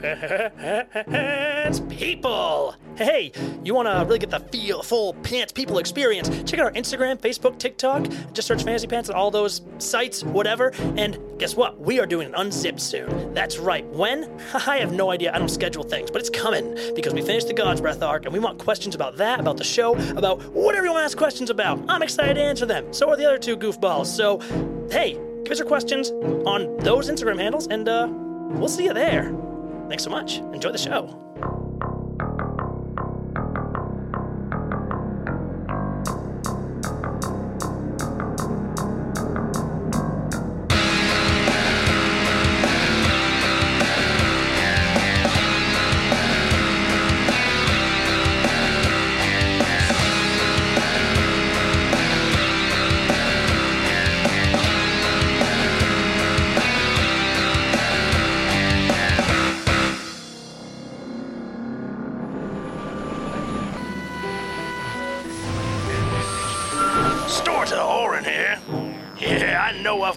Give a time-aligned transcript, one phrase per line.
[0.00, 2.74] Pants People.
[2.96, 3.32] Hey,
[3.64, 6.28] you want to really get the feel, full Pants People experience?
[6.50, 8.06] Check out our Instagram, Facebook, TikTok.
[8.32, 10.72] Just search Fantasy Pants on all those sites, whatever.
[10.96, 11.80] And guess what?
[11.80, 13.34] We are doing an unzipped soon.
[13.34, 13.84] That's right.
[13.86, 14.30] When?
[14.54, 15.34] I have no idea.
[15.34, 18.32] I don't schedule things, but it's coming because we finished the God's Breath arc and
[18.32, 21.50] we want questions about that, about the show, about whatever you want to ask questions
[21.50, 21.80] about.
[21.88, 22.92] I'm excited to answer them.
[22.92, 24.06] So are the other two goofballs.
[24.06, 24.38] So,
[24.90, 26.10] hey, give us your questions
[26.46, 29.47] on those Instagram handles and uh, we'll see you there.
[29.88, 30.38] Thanks so much.
[30.52, 31.27] Enjoy the show.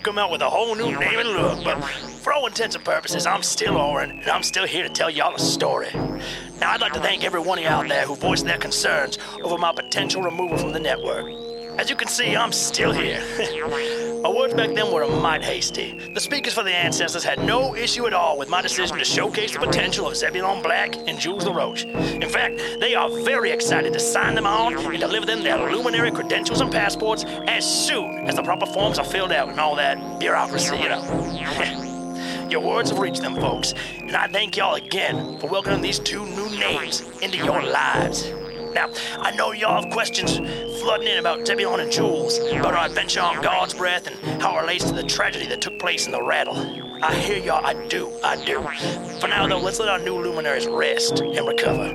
[0.02, 2.84] I've come out with a whole new name and look, but for all intents and
[2.84, 5.90] purposes, I'm still Orin, and I'm still here to tell y'all a story.
[6.60, 9.20] Now, I'd like to thank every one of you out there who voiced their concerns
[9.44, 11.28] over my potential removal from the network.
[11.80, 13.22] As you can see, I'm still here.
[14.22, 15.98] My words back then were a mite hasty.
[16.14, 19.54] The speakers for the ancestors had no issue at all with my decision to showcase
[19.54, 21.86] the potential of Zebulon Black and Jules LaRoche.
[21.86, 26.12] In fact, they are very excited to sign them on and deliver them their luminary
[26.12, 30.20] credentials and passports as soon as the proper forms are filled out and all that
[30.20, 32.48] bureaucracy, you know.
[32.52, 36.24] Your words have reached them, folks, and I thank y'all again for welcoming these two
[36.28, 38.30] new names into your lives.
[38.74, 40.38] Now, I know y'all have questions
[40.82, 44.62] flooding in about Zebulon and Jules, about our adventure on God's Breath and how it
[44.62, 46.56] relates to the tragedy that took place in the rattle.
[47.04, 48.62] I hear y'all, I do, I do.
[49.20, 51.92] For now, though, let's let our new luminaries rest and recover.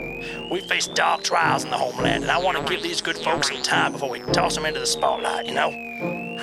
[0.50, 3.48] We face dark trials in the homeland, and I want to give these good folks
[3.48, 5.69] some time before we toss them into the spotlight, you know?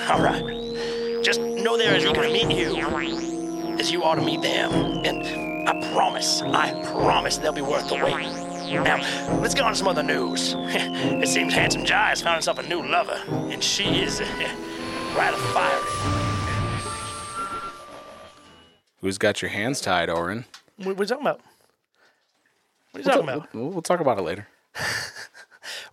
[0.09, 1.23] All right.
[1.23, 4.71] Just know they're as eager to meet you as you are to meet them.
[5.05, 8.42] And I promise, I promise they'll be worth the wait.
[8.72, 8.97] Now,
[9.41, 10.56] let's get on to some other news.
[10.57, 14.19] it seems Handsome Jai has found himself a new lover, and she is
[15.16, 16.19] rather fiery.
[19.01, 20.46] Who's got your hands tied, Oren?
[20.78, 21.41] What, what are you talking about?
[22.91, 23.53] What are you talking about?
[23.53, 24.47] We'll, we'll talk about it later.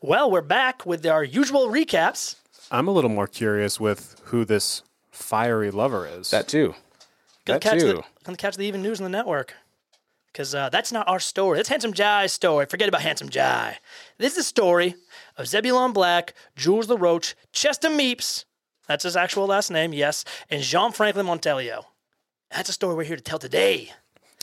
[0.02, 2.36] Well, we're back with our usual recaps.
[2.70, 6.30] I'm a little more curious with who this fiery lover is.
[6.30, 6.74] That too.
[7.44, 7.86] Gonna That catch too.
[7.88, 9.52] the gonna catch the even news on the network.
[10.32, 11.56] Because uh, that's not our story.
[11.56, 12.66] That's Handsome Jai's story.
[12.66, 13.78] Forget about Handsome Jai.
[14.18, 14.94] This is the story
[15.36, 18.44] of Zebulon Black, Jules LaRoche, Chester Meeps,
[18.90, 21.84] that's his actual last name, yes, and Jean Franklin Montelio.
[22.50, 23.92] That's a story we're here to tell today.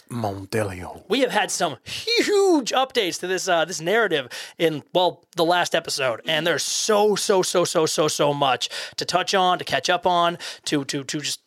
[0.09, 1.03] Montelio.
[1.09, 5.75] We have had some huge updates to this uh, this narrative in well the last
[5.75, 9.89] episode, and there's so so so so so so much to touch on, to catch
[9.89, 11.41] up on, to to to just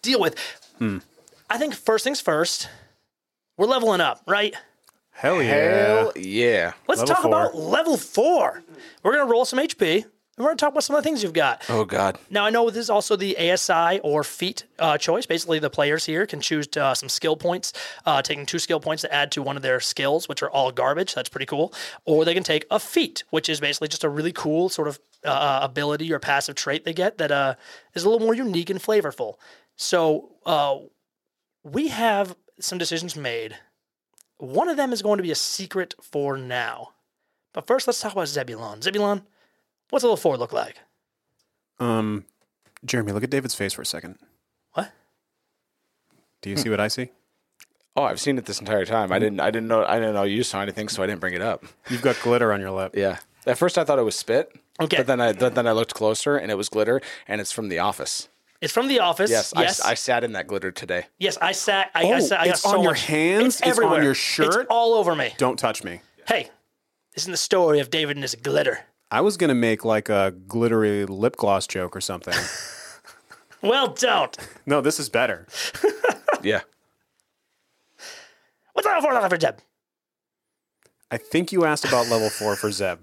[0.00, 0.36] deal with.
[1.50, 2.68] I think first things first,
[3.58, 4.54] we're leveling up, right?
[5.10, 5.50] Hell yeah.
[5.50, 6.72] Hell yeah.
[6.86, 7.30] Let's Level talk four.
[7.32, 8.62] about level four.
[9.02, 10.04] We're gonna roll some HP, and
[10.38, 11.64] we're gonna talk about some of the things you've got.
[11.68, 12.18] Oh God.
[12.30, 15.26] Now I know this is also the ASI or feat uh, choice.
[15.26, 17.72] Basically, the players here can choose uh, some skill points,
[18.06, 20.70] uh, taking two skill points to add to one of their skills, which are all
[20.70, 21.14] garbage.
[21.16, 21.74] That's pretty cool.
[22.04, 25.00] Or they can take a feat, which is basically just a really cool sort of
[25.24, 27.54] uh, ability or passive trait they get that uh,
[27.94, 29.34] is a little more unique and flavorful.
[29.74, 30.76] So uh,
[31.64, 33.56] we have some decisions made.
[34.38, 36.90] One of them is going to be a secret for now.
[37.52, 38.82] But first, let's talk about Zebulon.
[38.82, 39.22] Zebulon,
[39.90, 40.76] what's level four look like?
[41.80, 42.24] Um,
[42.84, 44.18] Jeremy, look at David's face for a second.
[44.74, 44.92] What?
[46.42, 47.10] Do you see what I see?
[47.96, 49.10] Oh, I've seen it this entire time.
[49.10, 49.40] I didn't.
[49.40, 49.84] I didn't know.
[49.84, 51.64] I didn't know you saw anything, so I didn't bring it up.
[51.90, 52.94] You've got glitter on your lip.
[52.94, 53.18] Yeah.
[53.44, 54.52] At first, I thought it was spit.
[54.80, 54.98] Okay.
[54.98, 57.68] But then I but then I looked closer, and it was glitter, and it's from
[57.68, 58.28] The Office.
[58.60, 59.30] It's from The Office.
[59.30, 59.52] Yes.
[59.56, 59.80] Yes.
[59.84, 61.06] I, I sat in that glitter today.
[61.18, 61.36] yes.
[61.40, 61.90] I sat.
[61.94, 62.40] I, I Oh, sat.
[62.40, 63.44] I got it's so on your much- hands?
[63.46, 64.02] It's, It's on everywhere.
[64.02, 64.66] your It's shirt?
[64.68, 65.32] all over me.
[65.38, 66.00] Don't touch me.
[66.26, 66.50] Hey,
[67.14, 68.80] this is the story of David and his glitter.
[69.10, 72.34] I was gonna make like a glittery lip gloss joke or something.
[73.60, 74.36] Well, don't.
[74.66, 75.46] no, this is better.
[76.42, 76.60] Yeah.
[78.72, 79.56] What's level four level for Zeb?
[81.10, 83.00] I think you asked about level four for Zeb.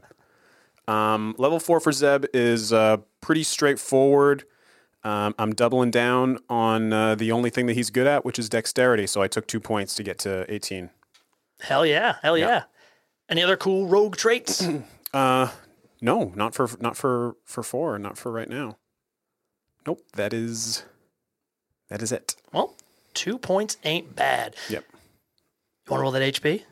[0.87, 4.45] Um, level four for Zeb is uh, pretty straightforward.
[5.05, 8.49] Um, I'm doubling down on uh, the only thing that he's good at, which is
[8.49, 9.05] dexterity.
[9.05, 10.89] So I took two points to get to 18.
[11.61, 12.15] Hell yeah.
[12.23, 12.63] Hell yeah.
[13.29, 14.67] Any other cool rogue traits?
[15.13, 15.49] Uh,
[16.01, 18.75] no, not for not for for four, not for right now.
[19.87, 20.83] Nope, that is
[21.87, 22.35] that is it.
[22.51, 22.75] well,
[23.13, 24.57] two points ain't bad.
[24.67, 24.83] Yep.
[24.91, 26.63] You want to roll that HP?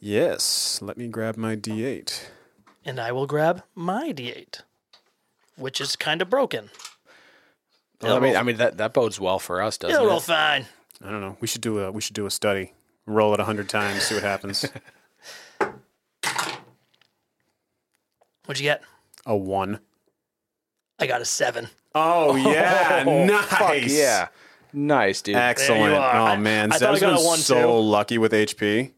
[0.00, 0.80] Yes.
[0.80, 2.22] Let me grab my D8.
[2.86, 4.62] And I will grab my D8,
[5.56, 6.70] which is kind of broken.
[8.02, 10.10] Well, I mean, I mean that, that bodes well for us, doesn't It'll it?
[10.10, 10.66] roll fine.
[11.02, 11.36] I don't know.
[11.40, 12.72] We should do a we should do a study.
[13.06, 14.64] Roll it a hundred times, see what happens.
[18.46, 18.82] What'd you get?
[19.26, 19.80] a one.
[20.98, 21.68] I got a seven.
[21.94, 23.44] Oh yeah, oh, nice.
[23.46, 24.28] Fuck yeah.
[24.72, 25.36] Nice, dude.
[25.36, 25.94] Excellent.
[25.94, 26.32] are.
[26.32, 27.80] Oh man, I thought I Zeb's got been a one, so too.
[27.80, 28.92] lucky with HP.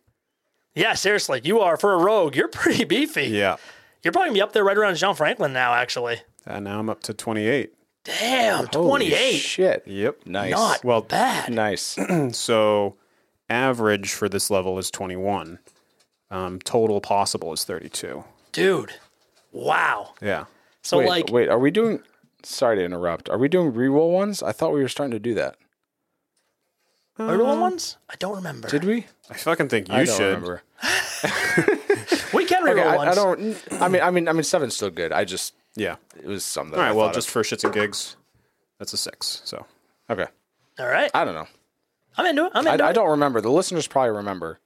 [0.75, 2.35] Yeah, seriously, you are for a rogue.
[2.37, 3.27] You're pretty beefy.
[3.29, 3.57] Yeah.
[4.03, 5.75] You're probably gonna be up there right around Jean Franklin now.
[5.75, 7.73] Actually, And now I'm up to 28.
[8.21, 9.39] Damn, Holy 28.
[9.39, 9.83] Shit.
[9.87, 10.27] Yep.
[10.27, 10.51] Nice.
[10.53, 11.53] Not Well, bad.
[11.53, 11.99] nice.
[12.33, 12.97] So
[13.51, 15.59] average for this level is 21.
[16.31, 18.25] Um, total possible is 32.
[18.53, 18.95] Dude.
[19.53, 20.15] Wow.
[20.21, 20.45] Yeah.
[20.83, 22.01] So wait, like, wait, are we doing?
[22.43, 23.29] Sorry to interrupt.
[23.29, 24.43] Are we doing reroll ones?
[24.43, 25.57] I thought we were starting to do that.
[27.19, 27.97] are we rolling ones?
[28.11, 28.69] I don't remember.
[28.69, 29.07] Did we?
[29.31, 30.35] I fucking think you I don't should.
[30.35, 30.63] remember.
[32.33, 33.11] we can reroll Okay, I, ones.
[33.11, 33.83] I don't.
[33.83, 35.13] I mean, I mean, I mean, seven's still good.
[35.13, 35.97] I just Yeah.
[36.17, 36.75] it was something.
[36.75, 36.91] All right.
[36.91, 38.17] I Well, thought just for shits and gigs,
[38.79, 39.43] that's a six.
[39.45, 39.67] So
[40.09, 40.19] of.
[40.19, 40.31] okay.
[40.79, 41.47] All right, I don't know.
[42.19, 42.53] I'm into it.
[42.55, 42.95] I'm I, into I it.
[42.95, 43.41] don't remember.
[43.41, 44.59] The listeners probably remember.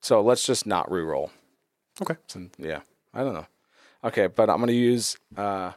[0.00, 1.30] So let's just not reroll.
[2.02, 2.16] okay.
[2.26, 2.80] So, yeah,
[3.14, 3.46] I don't know.
[4.04, 5.16] Okay, but I'm gonna use.
[5.36, 5.72] uh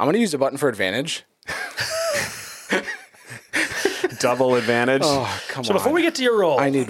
[0.00, 1.24] I'm gonna use a button for advantage.
[4.18, 5.02] Double advantage.
[5.04, 5.76] Oh come So on!
[5.78, 6.88] before we get to your roll, I need.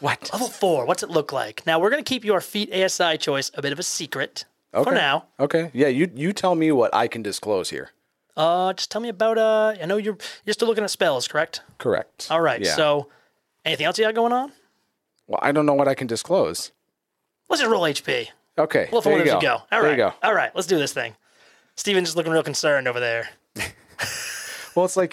[0.00, 0.30] what?
[0.32, 1.66] level four, what's it look like?
[1.66, 4.94] Now we're gonna keep your feat ASI choice a bit of a secret for Okay.
[4.94, 5.26] now.
[5.40, 5.70] Okay.
[5.72, 7.90] Yeah, you you tell me what I can disclose here.
[8.36, 9.38] Uh, just tell me about.
[9.38, 11.62] Uh, I know you're you're still looking at spells, correct?
[11.78, 12.28] Correct.
[12.30, 12.60] All right.
[12.60, 12.74] Yeah.
[12.76, 13.08] So,
[13.64, 14.52] anything else you got going on?
[15.26, 16.72] well, I don't know what I can disclose.
[17.48, 18.28] Let's just roll HP.
[18.58, 18.88] Okay.
[18.92, 19.40] Well, there for you go.
[19.40, 19.52] go.
[19.54, 19.90] All there right.
[19.90, 20.12] you go.
[20.22, 20.50] All right.
[20.54, 21.14] Let's do this thing.
[21.76, 23.28] Steven's just looking real concerned over there.
[24.74, 25.12] Well, it's like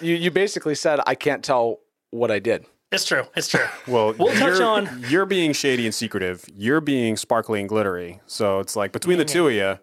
[0.00, 1.80] you you basically said I can't tell
[2.10, 2.64] what I did.
[2.92, 3.22] It's true.
[3.36, 3.64] It's true.
[3.86, 6.44] Well, We'll touch you're, on- You're being shady and secretive.
[6.56, 8.20] You're being sparkly and glittery.
[8.26, 9.78] So it's like between the two of you,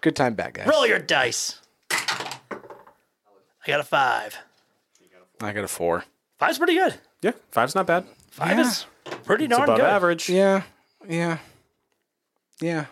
[0.00, 0.66] Good time back, guys.
[0.66, 1.60] roll your dice.
[1.90, 4.36] I got a five.
[5.40, 6.04] I got a four.
[6.38, 6.94] Five's pretty good.
[7.22, 8.04] yeah, five's not bad.
[8.30, 8.66] Five Yeah.
[8.66, 8.86] is
[9.24, 9.86] pretty It's darn above good.
[9.86, 10.28] average.
[10.28, 10.62] Yeah.
[11.08, 11.38] Yeah.
[12.60, 12.86] Yeah.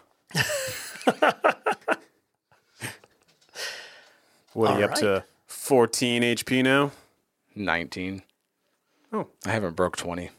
[4.52, 5.24] What are you All up to?
[5.46, 6.90] 14 HP now?
[7.64, 8.22] 19.
[9.12, 9.28] Oh.
[9.44, 10.30] I haven't broke 20.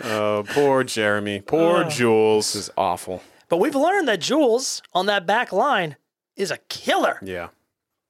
[0.00, 1.40] Oh, poor Jeremy.
[1.40, 2.52] Poor Jules.
[2.52, 3.22] This is awful.
[3.48, 5.96] But we've learned that Jules on that back line
[6.36, 7.18] is a killer.
[7.22, 7.48] Yeah.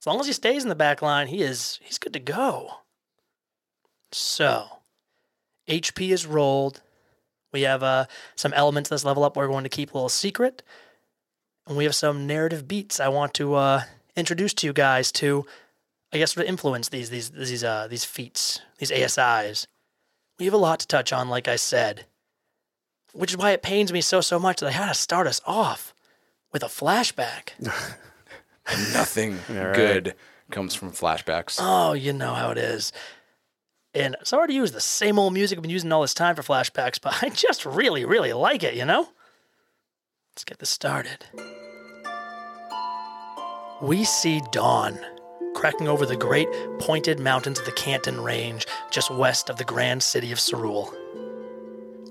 [0.01, 2.71] As long as he stays in the back line, he is he's good to go.
[4.11, 4.81] So,
[5.69, 6.83] HP is rolled.
[7.53, 8.07] We have uh,
[8.37, 10.63] some elements of this level up we're going to keep a little secret.
[11.67, 13.83] And we have some narrative beats I want to uh,
[14.17, 15.45] introduce to you guys to,
[16.13, 19.67] I guess, sort of influence these these these uh, these feats, these ASIs.
[20.39, 22.07] We have a lot to touch on, like I said,
[23.13, 25.41] which is why it pains me so so much that I had to start us
[25.47, 25.95] off
[26.53, 27.51] with a flashback.
[28.93, 29.75] Nothing right.
[29.75, 30.15] good
[30.51, 31.59] comes from flashbacks.
[31.61, 32.93] Oh, you know how it is.
[33.95, 36.43] And sorry to use the same old music I've been using all this time for
[36.43, 39.09] flashbacks, but I just really, really like it, you know?
[40.33, 41.25] Let's get this started.
[43.83, 44.99] We see dawn
[45.59, 50.05] cracking over the great pointed mountains of the Canton Range just west of the grand
[50.05, 50.95] city of Cerule.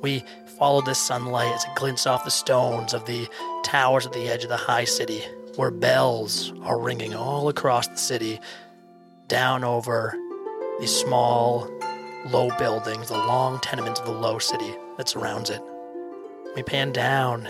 [0.01, 0.25] We
[0.57, 3.29] follow this sunlight as it glints off the stones of the
[3.63, 5.23] towers at the edge of the high city,
[5.55, 8.41] where bells are ringing all across the city,
[9.29, 10.13] down over
[10.81, 11.71] these small,
[12.29, 15.61] low buildings, the long tenements of the low city that surrounds it.
[16.53, 17.43] We pan down,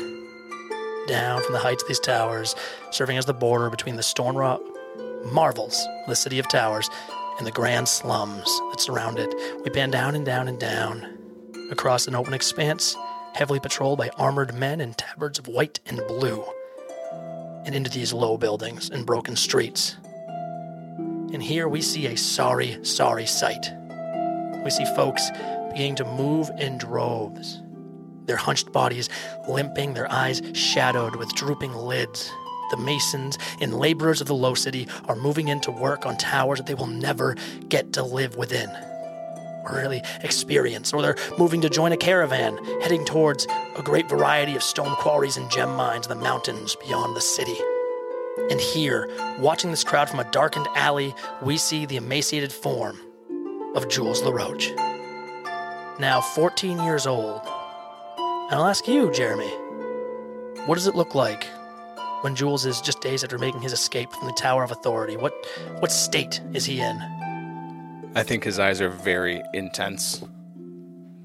[1.08, 2.56] down from the heights of these towers,
[2.92, 4.60] serving as the border between the Stornra
[5.32, 6.90] marvels the city of towers
[7.38, 9.34] and the grand slums that surround it.
[9.64, 11.18] We pan down and down and down
[11.72, 12.96] across an open expanse,
[13.34, 16.44] heavily patrolled by armored men in tabards of white and blue,
[17.66, 19.98] and into these low buildings and broken streets.
[21.34, 23.72] And here we see a sorry, sorry sight.
[24.64, 25.30] We see folks
[25.70, 27.62] beginning to move in droves,
[28.26, 29.10] their hunched bodies
[29.48, 32.32] limping, their eyes shadowed with drooping lids.
[32.72, 36.60] The masons and laborers of the low city are moving in to work on towers
[36.60, 37.36] that they will never
[37.70, 38.70] get to live within
[39.68, 44.56] or really experience, or they're moving to join a caravan heading towards a great variety
[44.56, 47.58] of stone quarries and gem mines in the mountains beyond the city.
[48.50, 49.10] And here,
[49.40, 53.00] watching this crowd from a darkened alley, we see the emaciated form
[53.76, 54.72] of Jules LaRoche.
[56.00, 57.42] Now 14 years old.
[58.18, 59.50] And I'll ask you, Jeremy,
[60.66, 61.46] what does it look like
[62.22, 65.18] when Jules is just days after making his escape from the Tower of Authority?
[65.18, 65.34] What
[65.80, 66.98] what state is he in?
[68.16, 70.24] I think his eyes are very intense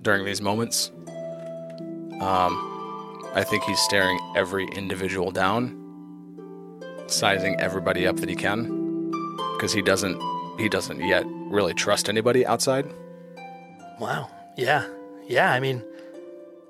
[0.02, 0.90] during these moments.
[2.20, 2.68] Um,
[3.34, 5.78] I think he's staring every individual down,
[7.06, 9.10] sizing everybody up that he can,
[9.54, 10.20] because he doesn't
[10.58, 12.86] he doesn't yet really trust anybody outside.
[13.98, 14.30] Wow.
[14.56, 14.86] Yeah.
[15.26, 15.50] Yeah.
[15.50, 15.82] I mean,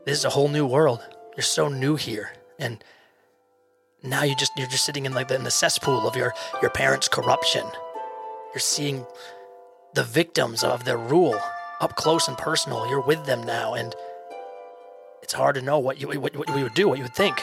[0.05, 1.01] this is a whole new world.
[1.37, 2.85] You're so new here, and
[4.03, 6.71] now you just you're just sitting in like the, in the cesspool of your your
[6.71, 7.65] parents' corruption.
[8.53, 9.07] You're seeing
[9.95, 11.39] the victims of their rule
[11.81, 12.89] up close and personal.
[12.89, 13.95] You're with them now, and
[15.23, 17.43] it's hard to know what you what, what you would do, what you would think.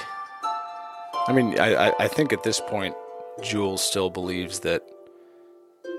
[1.27, 2.95] I mean, I, I, I think at this point,
[3.41, 4.83] Jules still believes that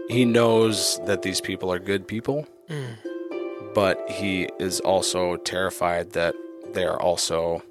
[0.08, 2.96] he knows that these people are good people, mm.
[3.74, 6.34] but he is also terrified that
[6.72, 7.62] they are also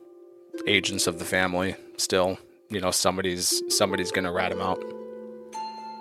[0.67, 1.75] agents of the family.
[1.97, 4.81] Still, you know, somebody's somebody's gonna rat him out.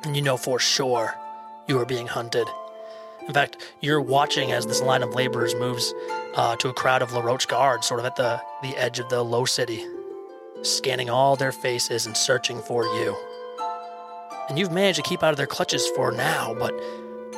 [0.04, 1.14] and you know for sure
[1.66, 2.46] you are being hunted.
[3.26, 5.92] In fact, you're watching as this line of laborers moves
[6.34, 9.22] uh, to a crowd of LaRoche guards, sort of at the, the edge of the
[9.22, 9.84] low city,
[10.62, 13.14] scanning all their faces and searching for you.
[14.48, 16.72] And you've managed to keep out of their clutches for now, but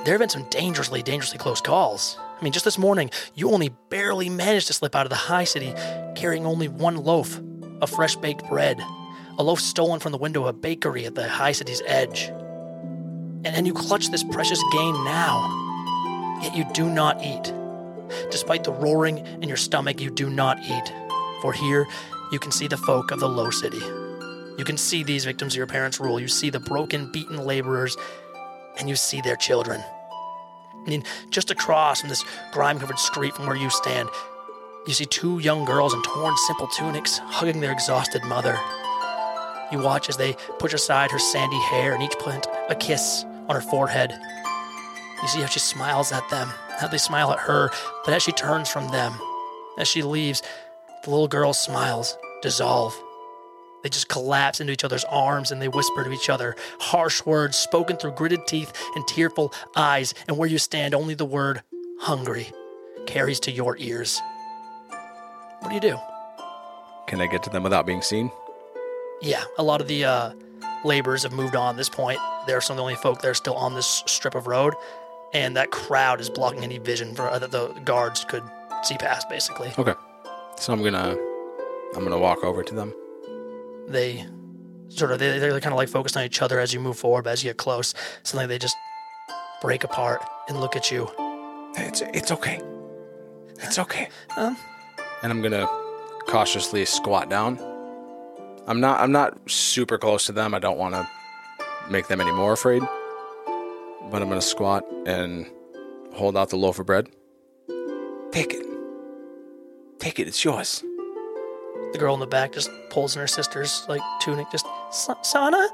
[0.04, 2.16] there have been some dangerously, dangerously close calls.
[2.40, 5.44] I mean, just this morning, you only barely managed to slip out of the high
[5.44, 5.75] city
[6.14, 7.40] carrying only one loaf
[7.82, 8.80] of fresh baked bread,
[9.40, 12.25] a loaf stolen from the window of a bakery at the high city's edge.
[13.42, 17.50] And then you clutch this precious gain now, yet you do not eat.
[18.30, 20.92] Despite the roaring in your stomach, you do not eat.
[21.40, 21.87] For here,
[22.30, 23.80] you can see the folk of the low city.
[24.59, 26.20] You can see these victims of your parents' rule.
[26.20, 27.97] You see the broken, beaten laborers,
[28.78, 29.82] and you see their children.
[30.75, 34.11] I mean, just across from this grime covered street from where you stand,
[34.87, 38.59] you see two young girls in torn, simple tunics hugging their exhausted mother.
[39.70, 43.54] You watch as they push aside her sandy hair and each plant a kiss on
[43.54, 44.12] her forehead.
[45.22, 46.48] You see how she smiles at them,
[46.78, 47.70] how they smile at her,
[48.04, 49.12] but as she turns from them,
[49.78, 50.42] as she leaves,
[51.04, 53.00] the little girl's smiles dissolve.
[53.82, 57.56] They just collapse into each other's arms and they whisper to each other harsh words
[57.56, 60.14] spoken through gritted teeth and tearful eyes.
[60.28, 61.62] And where you stand, only the word
[62.00, 62.50] hungry
[63.06, 64.20] carries to your ears.
[65.60, 65.98] What do you do?
[67.06, 68.30] Can I get to them without being seen?
[69.22, 70.32] Yeah, a lot of the uh,
[70.84, 72.18] laborers have moved on at this point.
[72.46, 74.74] They're some of the only folk that are still on this strip of road,
[75.34, 78.42] and that crowd is blocking any vision for uh, that the guards could
[78.82, 79.28] see past.
[79.28, 79.94] Basically, Okay.
[80.56, 81.16] So I'm gonna
[81.94, 82.94] I'm gonna walk over to them.
[83.88, 84.26] they
[84.88, 87.24] sort of they, they're kind of like focused on each other as you move forward.
[87.24, 88.76] But as you get close, suddenly they just
[89.60, 91.08] break apart and look at you.
[91.76, 92.60] It's it's okay.
[93.58, 94.08] It's okay.
[94.36, 94.56] Um.
[95.22, 95.66] And I'm gonna
[96.26, 97.58] cautiously squat down.
[98.70, 100.54] I'm not I'm not super close to them.
[100.54, 101.08] I don't want to
[101.90, 102.82] make them any more afraid.
[102.82, 105.44] But I'm gonna squat and
[106.14, 107.08] hold out the loaf of bread.
[108.30, 108.64] Take it.
[109.98, 110.28] Take it.
[110.28, 110.84] It's yours.
[111.92, 115.68] The girl in the back just pulls in her sister's like tunic, just "Sa- Sana,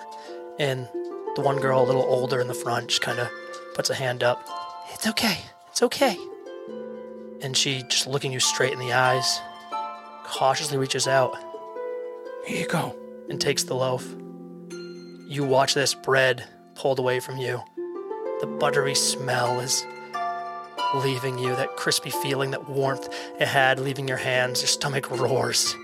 [0.58, 0.88] and
[1.34, 3.28] the one girl a little older in the front just kind of
[3.74, 4.40] puts a hand up.
[4.94, 5.36] It's okay.
[5.68, 6.16] It's okay.
[7.42, 9.38] And she just looking you straight in the eyes,
[10.24, 11.36] cautiously reaches out
[12.46, 12.94] Here you go.
[13.28, 14.06] and takes the loaf.
[15.28, 16.44] You watch this bread
[16.76, 17.60] pulled away from you.
[18.40, 19.84] The buttery smell is
[20.94, 23.08] leaving you, that crispy feeling, that warmth
[23.40, 24.60] it had leaving your hands.
[24.60, 25.74] Your stomach roars.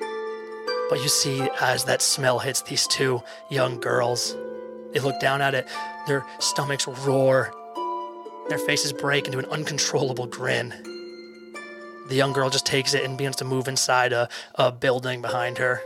[0.88, 4.36] But you see, as that smell hits these two young girls,
[4.92, 5.66] they look down at it,
[6.06, 7.52] their stomachs roar,
[8.48, 10.70] their faces break into an uncontrollable grin.
[12.08, 15.58] The young girl just takes it and begins to move inside a, a building behind
[15.58, 15.82] her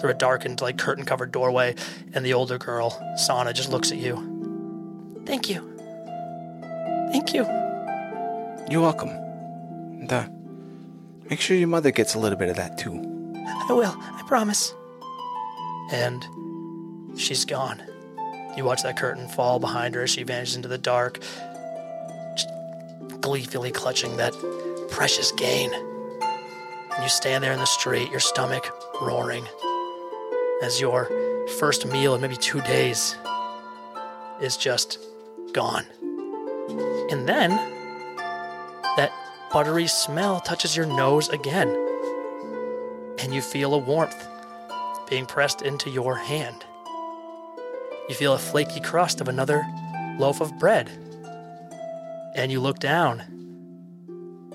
[0.00, 1.74] through a darkened, like curtain covered doorway,
[2.12, 5.22] and the older girl, Sana, just looks at you.
[5.24, 5.60] Thank you.
[7.10, 7.44] Thank you.
[8.70, 9.10] You're welcome.
[9.10, 10.26] And, uh,
[11.30, 12.92] make sure your mother gets a little bit of that too.
[13.68, 14.74] I will, I promise.
[15.92, 16.24] And
[17.18, 17.82] she's gone.
[18.56, 21.20] You watch that curtain fall behind her as she vanishes into the dark,
[23.20, 24.34] gleefully clutching that
[24.90, 25.72] precious gain.
[25.72, 29.44] And you stand there in the street, your stomach roaring,
[30.62, 31.10] as your
[31.58, 33.16] first meal in maybe two days
[34.40, 34.98] is just
[35.52, 35.84] gone.
[37.10, 37.50] And then
[38.96, 39.12] that
[39.52, 41.68] buttery smell touches your nose again
[43.18, 44.28] and you feel a warmth
[45.08, 46.64] being pressed into your hand.
[48.08, 49.64] You feel a flaky crust of another
[50.18, 50.90] loaf of bread.
[52.34, 53.22] And you look down.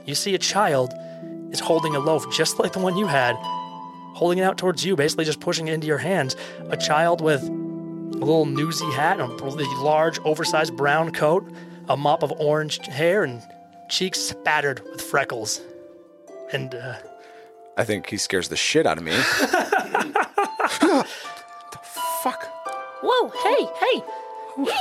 [0.05, 0.93] You see a child
[1.51, 3.35] is holding a loaf just like the one you had,
[4.19, 6.35] holding it out towards you, basically just pushing it into your hands.
[6.69, 11.49] A child with a little newsy hat and a really large, oversized brown coat,
[11.87, 13.41] a mop of orange hair and
[13.89, 15.61] cheeks spattered with freckles.
[16.51, 16.95] And uh,
[17.77, 19.11] I think he scares the shit out of me.
[20.81, 21.05] the
[22.21, 22.45] fuck?
[23.01, 24.03] Whoa, hey, hey.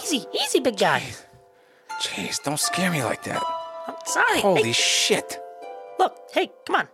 [0.03, 1.03] Easy, easy, big guy.
[2.01, 3.43] Jeez, don't scare me like that.
[3.87, 4.41] I'm sorry.
[4.41, 5.39] Holy Hey, shit.
[6.01, 6.89] look, hey, come on.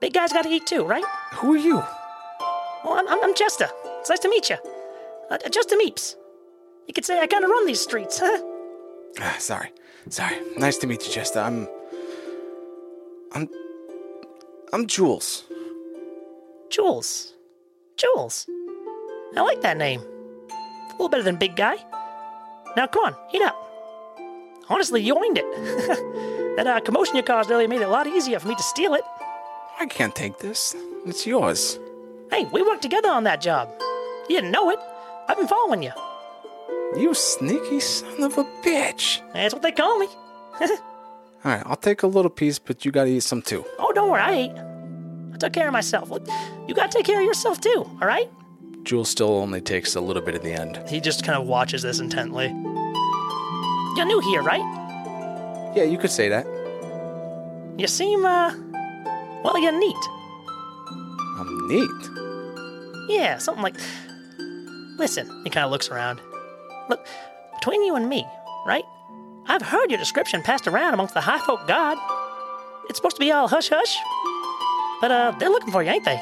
[0.00, 1.04] Big guy's got to eat too, right?
[1.34, 1.82] Who are you?
[2.84, 3.68] Oh, I'm, I'm, I'm Chester.
[4.00, 4.56] It's nice to meet you.
[5.30, 6.16] Uh, Chester Meeps.
[6.88, 8.42] You could say I kind of run these streets, huh?
[9.20, 9.72] Ah, sorry.
[10.08, 10.36] Sorry.
[10.56, 11.40] Nice to meet you, Chester.
[11.40, 11.68] I'm.
[13.32, 13.48] I'm.
[14.72, 15.44] I'm Jules.
[16.70, 17.34] Jules.
[17.96, 18.48] Jules.
[19.36, 20.00] I like that name.
[20.00, 21.76] A little better than Big Guy.
[22.76, 23.56] Now, come on, eat up.
[24.68, 26.56] Honestly, you earned it.
[26.56, 28.94] that uh, commotion you caused earlier made it a lot easier for me to steal
[28.94, 29.02] it.
[29.80, 30.76] I can't take this.
[31.06, 31.78] It's yours.
[32.30, 33.70] Hey, we worked together on that job.
[34.28, 34.78] You didn't know it.
[35.26, 35.92] I've been following you.
[36.98, 39.22] You sneaky son of a bitch.
[39.32, 40.06] That's what they call me.
[40.60, 40.68] All
[41.44, 43.64] right, I'll take a little piece, but you gotta eat some too.
[43.78, 44.52] Oh, don't worry, I ate.
[45.32, 46.10] I took care of myself.
[46.68, 48.28] You gotta take care of yourself too, all right?
[48.82, 50.78] Jules still only takes a little bit at the end.
[50.88, 52.48] he just kind of watches this intently.
[53.96, 55.72] You're new here, right?
[55.74, 56.46] Yeah, you could say that.
[57.78, 58.52] You seem, uh,
[59.44, 59.96] well, you're neat.
[61.38, 62.10] I'm neat.
[63.08, 63.76] Yeah, something like.
[64.98, 66.20] Listen, He kind of looks around.
[66.88, 67.06] look,
[67.58, 68.26] between you and me,
[68.66, 68.84] right?
[69.46, 71.96] I've heard your description passed around amongst the high folk god.
[72.88, 73.96] It's supposed to be all hush hush.
[75.00, 76.20] But, uh, they're looking for you, ain't they?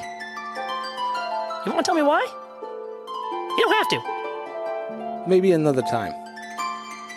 [1.67, 2.23] You wanna tell me why?
[2.23, 5.25] You don't have to.
[5.29, 6.15] Maybe another time.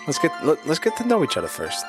[0.07, 1.85] Let's get let, let's get to know each other first.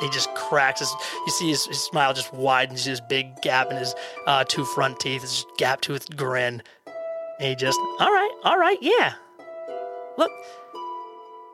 [0.00, 0.92] He just cracks his.
[1.26, 2.84] You see his, his smile just widens.
[2.84, 3.94] His big gap in his
[4.26, 5.22] uh, two front teeth.
[5.22, 6.62] His gap toothed grin.
[7.40, 7.78] And he just.
[7.98, 9.14] All right, all right, yeah.
[10.16, 10.30] Look,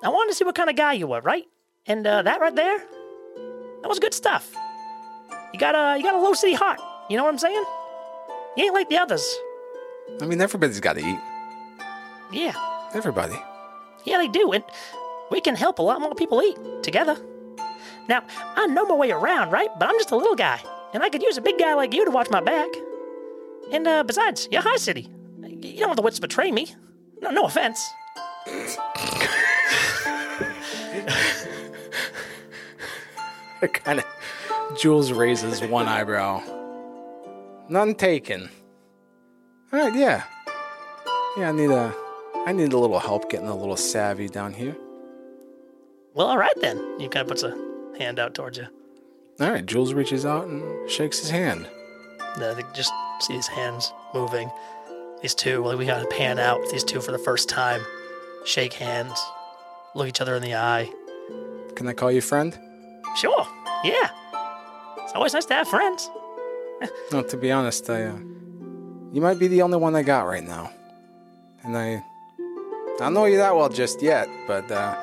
[0.03, 1.45] I wanted to see what kind of guy you were, right?
[1.87, 2.79] And uh, that right there,
[3.83, 4.55] that was good stuff.
[5.53, 6.81] You got a you got a low city heart.
[7.11, 7.65] You know what I'm saying?
[8.57, 9.25] You ain't like the others.
[10.21, 11.19] I mean, everybody's got to eat.
[12.33, 12.53] Yeah,
[12.95, 13.37] Everybody.
[14.05, 14.65] yeah, they do, and
[15.31, 17.17] we can help a lot more people eat together.
[18.09, 18.23] Now,
[18.57, 19.69] I know my way around, right?
[19.79, 20.61] But I'm just a little guy,
[20.93, 22.69] and I could use a big guy like you to watch my back.
[23.73, 25.09] And uh, besides, you're high city.
[25.43, 26.69] You don't have the wits to betray me.
[27.21, 27.83] No, no offense.
[33.73, 34.05] kind of.
[34.77, 36.43] Jules raises one eyebrow.
[37.69, 38.51] None taken.
[39.73, 40.25] All right, yeah,
[41.37, 41.49] yeah.
[41.49, 41.95] I need a,
[42.47, 44.77] I need a little help getting a little savvy down here.
[46.13, 47.01] Well, all right then.
[47.01, 48.67] he kind of puts a hand out towards you.
[49.41, 51.67] All right, Jules reaches out and shakes his hand.
[52.35, 54.51] And I think just see his hands moving.
[55.23, 57.81] These two, like we gotta pan out with these two for the first time.
[58.45, 59.19] Shake hands,
[59.95, 60.91] look each other in the eye.
[61.75, 62.57] Can I call you friend?
[63.17, 63.47] Sure.
[63.83, 64.11] Yeah.
[64.99, 66.11] It's always nice to have friends.
[67.13, 68.17] No, to be honest, I, uh,
[69.13, 70.71] you might be the only one I got right now,
[71.63, 74.95] and I, I don't know you that well just yet, but uh,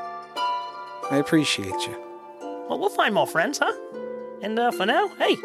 [1.09, 2.10] I appreciate you.
[2.71, 3.73] Well, we'll find more friends, huh?
[4.41, 5.35] And uh, for now, hey,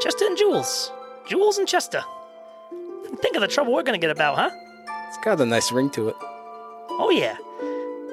[0.00, 0.90] Chester and Jules.
[1.24, 2.02] Jules and Chester.
[3.20, 4.50] Think of the trouble we're gonna get about, huh?
[5.06, 6.16] It's got a nice ring to it.
[6.18, 7.36] Oh, yeah.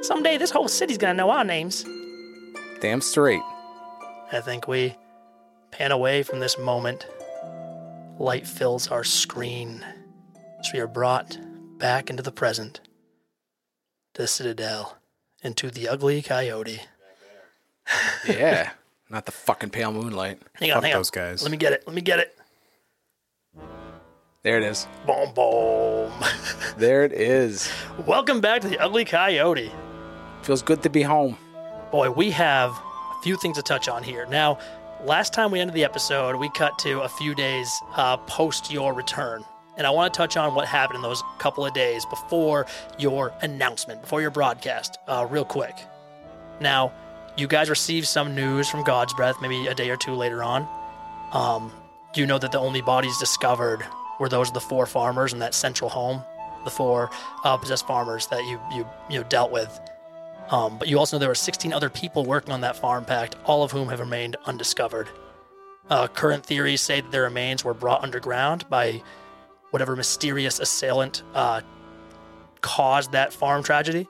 [0.04, 1.84] Someday this whole city's gonna know our names.
[2.82, 3.42] Damn straight.
[4.32, 4.96] I think we
[5.72, 7.08] pan away from this moment.
[8.20, 9.84] Light fills our screen
[10.60, 11.40] as we are brought
[11.80, 12.80] back into the present,
[14.14, 15.00] to the Citadel,
[15.42, 16.82] into the ugly coyote.
[18.28, 18.72] Yeah,
[19.10, 20.40] not the fucking pale moonlight.
[20.56, 21.04] Hang on, Fuck hang on.
[21.12, 21.42] guys.
[21.44, 21.84] Let me get it.
[21.88, 22.36] Let me get it.
[24.44, 24.88] There it is.
[25.06, 26.12] Boom, boom.
[26.78, 27.70] There it is.
[28.06, 29.70] Welcome back to the ugly coyote.
[30.44, 31.38] Feels good to be home.
[31.92, 34.26] Boy, we have a few things to touch on here.
[34.28, 34.60] Now,
[35.04, 38.94] last time we ended the episode, we cut to a few days uh, post your
[38.94, 39.44] return.
[39.78, 42.66] And I want to touch on what happened in those couple of days before
[42.98, 45.76] your announcement, before your broadcast, uh, real quick.
[46.62, 46.94] Now,
[47.38, 50.68] you guys received some news from God's Breath maybe a day or two later on.
[51.32, 51.72] Um,
[52.16, 53.86] you know that the only bodies discovered
[54.20, 56.24] were those of the four farmers in that central home,
[56.64, 57.10] the four
[57.44, 59.80] uh, possessed farmers that you, you, you know, dealt with.
[60.50, 63.36] Um, but you also know there were 16 other people working on that farm pact,
[63.46, 65.08] all of whom have remained undiscovered.
[65.90, 69.02] Uh, current theories say that their remains were brought underground by
[69.72, 71.62] whatever mysterious assailant uh,
[72.62, 74.08] caused that farm tragedy.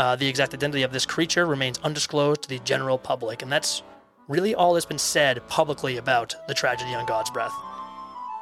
[0.00, 3.82] Uh, the exact identity of this creature remains undisclosed to the general public, and that's
[4.28, 7.52] really all that's been said publicly about the tragedy on God's Breath.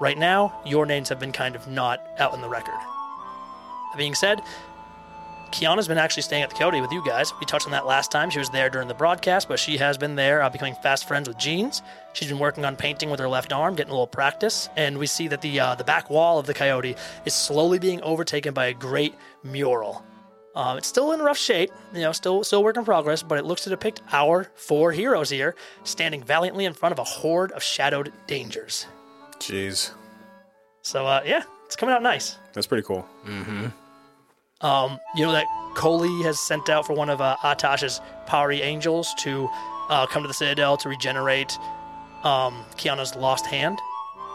[0.00, 2.78] Right now, your names have been kind of not out in the record.
[3.90, 4.40] That being said,
[5.50, 7.32] Kiana's been actually staying at the Coyote with you guys.
[7.40, 8.30] We touched on that last time.
[8.30, 11.26] She was there during the broadcast, but she has been there, uh, becoming fast friends
[11.26, 11.82] with Jeans.
[12.12, 15.08] She's been working on painting with her left arm, getting a little practice, and we
[15.08, 16.94] see that the uh, the back wall of the Coyote
[17.24, 20.04] is slowly being overtaken by a great mural.
[20.58, 23.44] Uh, it's still in rough shape, you know, still still work in progress, but it
[23.44, 27.62] looks to depict our four heroes here standing valiantly in front of a horde of
[27.62, 28.86] shadowed dangers.
[29.38, 29.92] Jeez,
[30.82, 32.36] So uh, yeah, it's coming out nice.
[32.54, 33.06] that's pretty cool.
[34.60, 39.14] Um, you know that Coley has sent out for one of uh, Atash's Pari angels
[39.20, 39.48] to
[39.88, 41.56] uh, come to the Citadel to regenerate
[42.24, 43.78] um, Kiana's lost hand,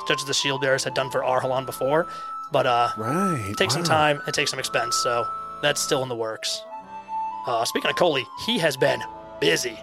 [0.08, 2.08] such as the shield bearers had done for Arhalan before.
[2.54, 3.48] But uh, Right.
[3.50, 5.28] it takes some time, it takes some expense, so
[5.64, 6.64] that's still in the works.
[7.48, 9.02] Uh, speaking of Coley, he has been
[9.40, 9.78] busy.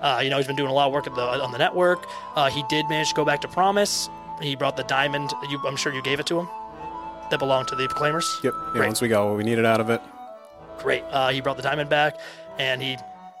[0.00, 2.06] Uh, you know, he's been doing a lot of work at the, on the network.
[2.34, 4.08] Uh, he did manage to go back to Promise.
[4.40, 5.32] He brought the diamond.
[5.48, 6.48] You, I'm sure you gave it to him.
[7.30, 8.40] That belonged to the Proclaimers.
[8.42, 8.52] Yep.
[8.54, 8.86] Yeah, Great.
[8.86, 10.00] once we got what we needed out of it.
[10.78, 11.04] Great.
[11.10, 12.18] Uh, he brought the diamond back,
[12.58, 12.96] and he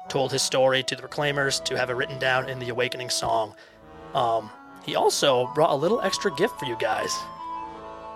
[0.08, 3.54] told his story to the Proclaimers to have it written down in the Awakening song.
[4.14, 4.50] Um,
[4.84, 7.12] he also brought a little extra gift for you guys.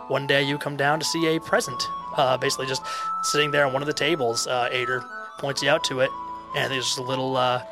[0.09, 1.83] One day you come down to see a present,
[2.17, 2.83] uh, basically just
[3.23, 4.47] sitting there on one of the tables.
[4.47, 5.05] Uh, Ader
[5.39, 6.11] points you out to it,
[6.57, 7.63] and there's just a little uh,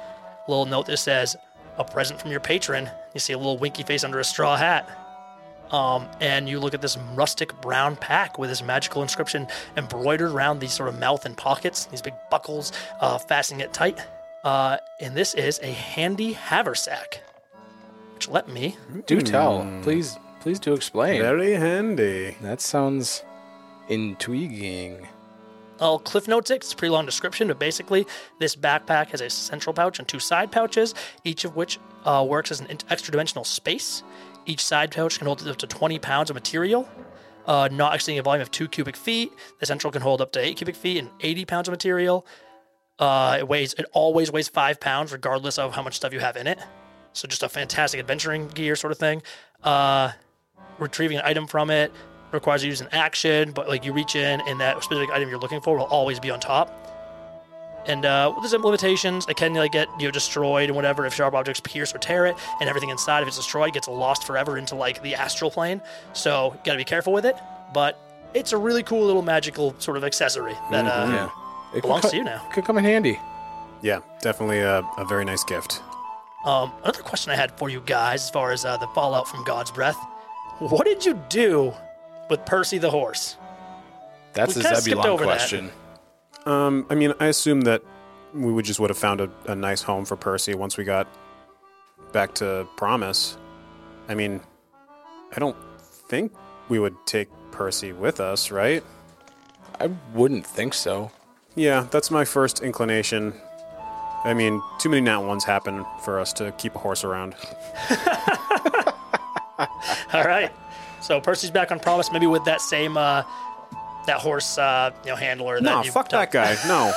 [0.48, 1.36] little note that says,
[1.78, 4.88] "A present from your patron." You see a little winky face under a straw hat.
[5.70, 10.60] Um, and you look at this rustic brown pack with this magical inscription embroidered around
[10.60, 13.98] these sort of mouth and pockets, these big buckles uh, fastening it tight.
[14.44, 17.22] Uh, and this is a handy haversack,
[18.14, 18.76] which let me.
[19.06, 19.66] Do tell.
[19.82, 21.20] Please, please do explain.
[21.20, 22.36] Very handy.
[22.42, 23.24] That sounds
[23.88, 25.08] intriguing.
[25.80, 26.56] I'll cliff notes it.
[26.56, 28.06] It's a pretty long description, but basically,
[28.38, 30.94] this backpack has a central pouch and two side pouches,
[31.24, 34.02] each of which uh, works as an extra dimensional space.
[34.46, 36.88] Each side pouch can hold up to 20 pounds of material,
[37.46, 39.32] uh, not exceeding a volume of two cubic feet.
[39.60, 42.26] The central can hold up to eight cubic feet and 80 pounds of material.
[42.98, 43.74] Uh, it weighs.
[43.74, 46.60] It always weighs five pounds, regardless of how much stuff you have in it.
[47.12, 49.22] So just a fantastic adventuring gear sort of thing.
[49.62, 50.12] Uh,
[50.78, 51.92] retrieving an item from it
[52.34, 55.28] requires you to use an action, but like you reach in and that specific item
[55.28, 56.80] you're looking for will always be on top.
[57.86, 59.26] And uh, there's some limitations.
[59.28, 62.26] It can like get you know destroyed and whatever if sharp objects pierce or tear
[62.26, 65.80] it, and everything inside if it's destroyed gets lost forever into like the astral plane.
[66.14, 67.36] So you gotta be careful with it.
[67.74, 67.98] But
[68.32, 71.30] it's a really cool little magical sort of accessory that uh, Yeah.
[71.76, 72.38] It belongs co- to you now.
[72.52, 73.18] Could come in handy.
[73.82, 75.82] Yeah, definitely a, a very nice gift.
[76.46, 79.44] Um, another question I had for you guys, as far as uh, the fallout from
[79.44, 79.96] God's breath,
[80.58, 81.74] what did you do
[82.30, 83.36] with Percy the horse?
[84.32, 85.30] That's We a kinda skipped Zebulon over that.
[85.38, 85.70] question.
[86.46, 87.82] Um, I mean, I assume that
[88.34, 91.06] we would just would have found a, a nice home for Percy once we got
[92.12, 93.36] back to Promise.
[94.08, 94.40] I mean,
[95.34, 95.56] I don't
[96.08, 96.32] think
[96.68, 98.82] we would take Percy with us, right?
[99.80, 101.10] I wouldn't think so.
[101.54, 103.32] Yeah, that's my first inclination.
[104.24, 107.34] I mean, too many nat ones happen for us to keep a horse around.
[110.12, 110.50] All right.
[111.04, 113.24] So Percy's back on promise, maybe with that same uh,
[114.06, 115.60] that horse, uh, you know, handler.
[115.60, 116.56] No, you fuck that guy.
[116.66, 116.92] No.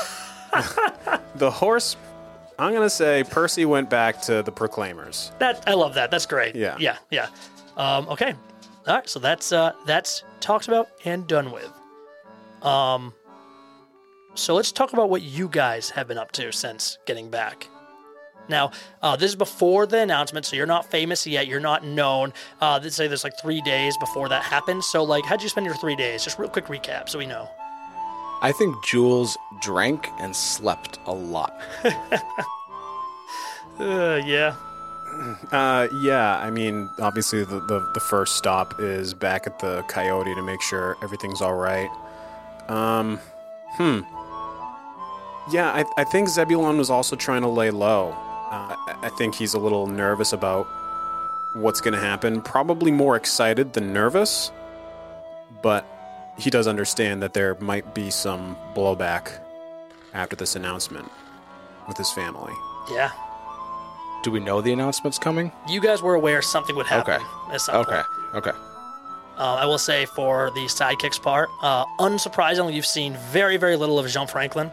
[1.36, 1.98] the horse.
[2.58, 5.34] I'm gonna say Percy went back to the Proclaimers.
[5.40, 6.10] That I love that.
[6.10, 6.56] That's great.
[6.56, 6.78] Yeah.
[6.80, 6.98] Yeah.
[7.12, 7.28] Yeah.
[7.76, 8.34] Um, okay.
[8.88, 9.10] All right.
[9.10, 11.72] So that's uh, that's talked about and done with.
[12.62, 13.14] Um.
[14.36, 17.68] So let's talk about what you guys have been up to since getting back.
[18.50, 21.48] Now, uh, this is before the announcement, so you're not famous yet.
[21.48, 22.34] You're not known.
[22.62, 24.86] Uh, let's say there's like three days before that happens.
[24.86, 26.24] So, like, how'd you spend your three days?
[26.24, 27.50] Just real quick recap, so we know.
[28.42, 31.60] I think Jules drank and slept a lot.
[33.80, 34.56] Uh, yeah.
[35.52, 40.34] Uh, yeah, I mean, obviously the, the, the first stop is back at the Coyote
[40.34, 41.90] to make sure everything's all right.
[42.68, 43.20] Um,
[43.74, 44.00] hmm.
[45.52, 48.16] Yeah, I, I think Zebulon was also trying to lay low.
[48.52, 50.66] Uh, I, I think he's a little nervous about
[51.54, 52.42] what's going to happen.
[52.42, 54.52] Probably more excited than nervous,
[55.62, 55.86] but
[56.38, 59.32] he does understand that there might be some blowback
[60.14, 61.10] after this announcement
[61.88, 62.54] with his family.
[62.92, 63.12] Yeah.
[64.24, 65.52] Do we know the announcement's coming?
[65.68, 67.24] You guys were aware something would happen Okay.
[67.54, 67.92] at some Okay.
[67.96, 68.06] point.
[68.48, 68.52] Okay.
[69.38, 74.00] Uh, I will say for the sidekicks part, uh, unsurprisingly, you've seen very, very little
[74.00, 74.72] of Jean Franklin.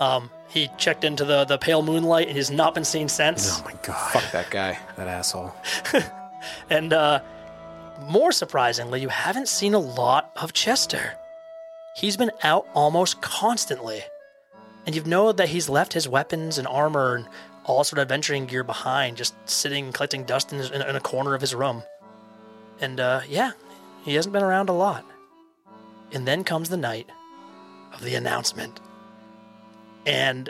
[0.00, 3.60] Um, he checked into the, the pale moonlight and has not been seen since.
[3.60, 4.10] Oh my god.
[4.12, 4.78] Fuck that guy.
[4.96, 5.54] That asshole.
[6.70, 7.20] And uh,
[8.08, 11.12] more surprisingly, you haven't seen a lot of Chester.
[11.96, 14.00] He's been out almost constantly.
[14.86, 17.28] And you've know that he's left his weapons and armor and
[17.64, 20.96] all sort of adventuring gear behind, just sitting collecting dust in, his, in, a- in
[20.96, 21.82] a corner of his room.
[22.80, 23.50] And uh, yeah,
[24.02, 25.04] he hasn't been around a lot.
[26.10, 27.10] And then comes the night
[27.92, 28.80] of the announcement.
[30.06, 30.48] And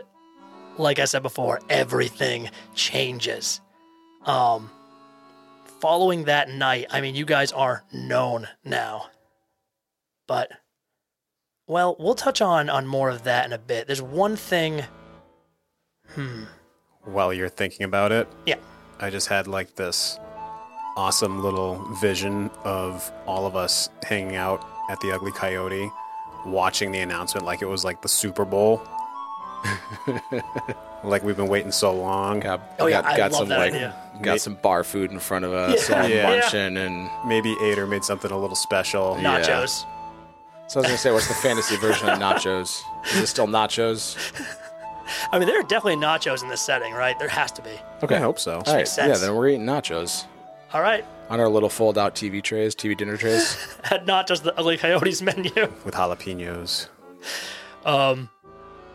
[0.79, 3.61] like I said before, everything changes.
[4.25, 4.71] Um,
[5.81, 9.07] following that night, I mean, you guys are known now.
[10.27, 10.51] But,
[11.67, 13.87] well, we'll touch on on more of that in a bit.
[13.87, 14.85] There's one thing.
[17.05, 18.57] While you're thinking about it, Yeah.
[18.99, 20.19] I just had like this
[20.97, 25.91] awesome little vision of all of us hanging out at the Ugly Coyote,
[26.45, 28.83] watching the announcement like it was like the Super Bowl.
[31.05, 32.41] like we've been waiting so long.
[32.41, 33.97] Got, Oh, yeah, got, I got love some that like idea.
[34.23, 36.03] got some bar food in front of us, Yeah.
[36.03, 36.29] all Yeah.
[36.29, 39.17] munching, and Maybe Ader made something a little special.
[39.21, 39.41] Yeah.
[39.41, 39.85] Nachos.
[40.69, 42.83] so I was gonna say, what's the fantasy version of nachos?
[43.13, 44.17] Is it still nachos?
[45.33, 47.19] I mean, there are definitely nachos in this setting, right?
[47.19, 47.71] There has to be.
[48.03, 48.57] Okay, I hope so.
[48.59, 50.25] All right, Makes yeah, then we're eating nachos
[50.73, 51.05] All right.
[51.29, 53.57] on our little fold-out TV trays, TV dinner trays.
[53.83, 55.51] Had not just the Ugly Coyotes menu.
[55.85, 56.87] With jalapenos.
[57.85, 58.29] Um,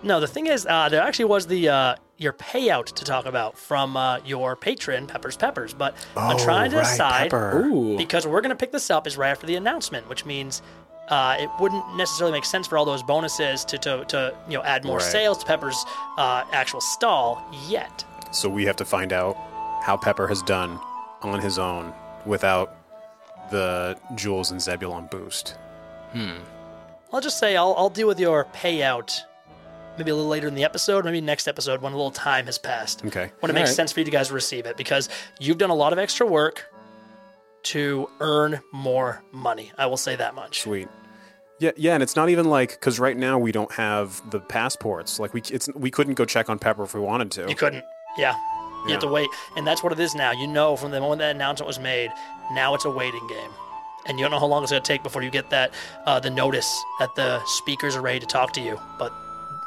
[0.06, 3.58] No, the thing is, uh, there actually was the uh, your payout to talk about
[3.58, 5.74] from uh, your patron, Peppers Peppers.
[5.74, 7.66] But I'm Oh, trying to right, decide Pepper.
[7.66, 10.62] Ooh, because we're going to pick this up is right after the announcement, which means
[11.10, 14.64] uh, it wouldn't necessarily make sense for all those bonuses to to, to you know
[14.64, 15.06] add more Right.
[15.12, 15.84] sales to Pepper's
[16.18, 18.06] uh, actual stall yet.
[18.32, 19.36] So we have to find out
[19.84, 20.80] how Pepper has done
[21.24, 21.94] on his own
[22.26, 22.76] without
[23.50, 25.56] the Jules and Zebulon boost.
[26.12, 26.38] Hmm.
[27.14, 29.20] I'll just say I'll, I'll deal with your payout
[29.98, 32.58] maybe a little later in the episode, maybe next episode when a little time has
[32.58, 33.06] passed.
[33.06, 33.32] Okay.
[33.40, 33.76] When it makes Alright.
[33.76, 36.66] sense for you guys to receive it because you've done a lot of extra work
[37.64, 39.72] to earn more money.
[39.78, 40.62] I will say that much.
[40.62, 40.88] Sweet.
[41.60, 45.20] Yeah, yeah, and it's not even like because right now we don't have the passports.
[45.20, 47.48] Like we, it's we couldn't go check on Pepper if we wanted to.
[47.48, 47.84] You couldn't.
[48.18, 48.36] Yeah.
[48.86, 49.28] You have to wait.
[49.56, 50.32] And that's what it is now.
[50.32, 52.12] You know from the moment that announcement was made,
[52.52, 53.50] now it's a waiting game.
[54.06, 55.74] And you don't know how long it's going to take before you get that
[56.06, 58.80] uh, the notice that the speakers are ready to talk to you.
[59.00, 59.12] But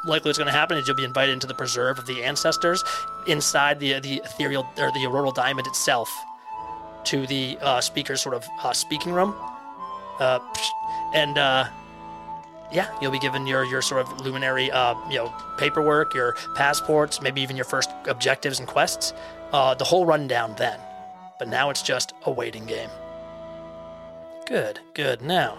[0.05, 2.85] likely what's going to happen is you'll be invited into the preserve of the ancestors
[3.27, 6.11] inside the the ethereal or the auroral diamond itself
[7.05, 9.35] to the uh, speaker's sort of uh, speaking room.
[10.19, 10.39] Uh,
[11.15, 11.67] and uh,
[12.73, 17.23] yeah, you'll be given your your sort of luminary, uh, you know, paperwork, your passports,
[17.23, 19.13] maybe even your first objectives and quests.
[19.53, 20.79] Uh, the whole rundown then.
[21.39, 22.91] But now it's just a waiting game.
[24.47, 25.23] Good, good.
[25.23, 25.59] Now,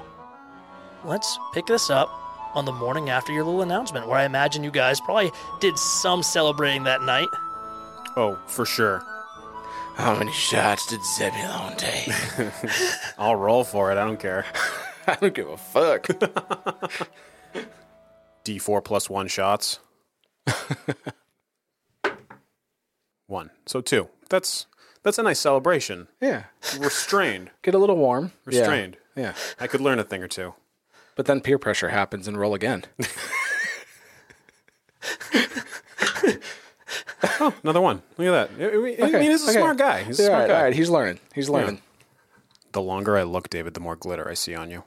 [1.05, 2.09] let's pick this up
[2.53, 6.23] on the morning after your little announcement, where I imagine you guys probably did some
[6.23, 7.27] celebrating that night.
[8.15, 9.03] Oh, for sure.
[9.95, 12.09] how many shots did Zebulon take?
[13.17, 13.97] I'll roll for it.
[13.97, 14.45] I don't care.
[15.07, 16.07] I don't give a fuck.
[18.45, 19.79] D4 plus one shots.
[23.27, 23.51] one.
[23.65, 24.09] So two.
[24.29, 24.65] That's
[25.03, 26.07] that's a nice celebration.
[26.21, 26.45] yeah,
[26.77, 27.51] Restrained.
[27.61, 28.31] get a little warm.
[28.49, 28.59] Yeah.
[28.59, 28.97] Restrained.
[29.15, 29.33] Yeah.
[29.59, 30.53] I could learn a thing or two.
[31.19, 32.85] But then peer pressure happens and roll again.
[37.41, 38.01] Oh, another one.
[38.17, 38.73] Look at that.
[38.73, 39.59] I mean, I mean, he's a okay.
[39.59, 40.03] smart guy.
[40.03, 40.57] He's a smart all right, guy.
[40.57, 41.19] all right, he's learning.
[41.33, 41.81] He's learning.
[42.71, 44.83] The longer I look, David, the more glitter I see on you.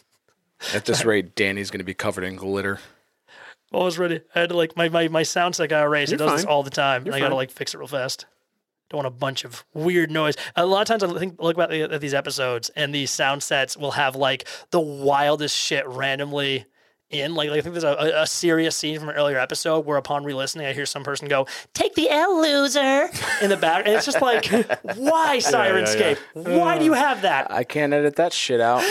[0.74, 2.80] At this rate, Danny's going to be covered in glitter.
[3.72, 4.20] I was ready.
[4.34, 6.12] I had to like my my, my sound set got erased.
[6.12, 8.24] It You're does this all the time, and I gotta like fix it real fast.
[8.90, 10.34] Don't want a bunch of weird noise.
[10.56, 13.42] A lot of times I think look about the, at these episodes, and these sound
[13.44, 16.66] sets will have like the wildest shit randomly
[17.08, 17.36] in.
[17.36, 20.24] Like, like I think there's a, a serious scene from an earlier episode where, upon
[20.24, 23.08] re-listening, I hear some person go, "Take the L, loser,"
[23.40, 24.46] in the back, and it's just like,
[24.96, 26.18] why Syrinscape?
[26.34, 27.48] Why do you have that?
[27.50, 28.82] I can't edit that shit out.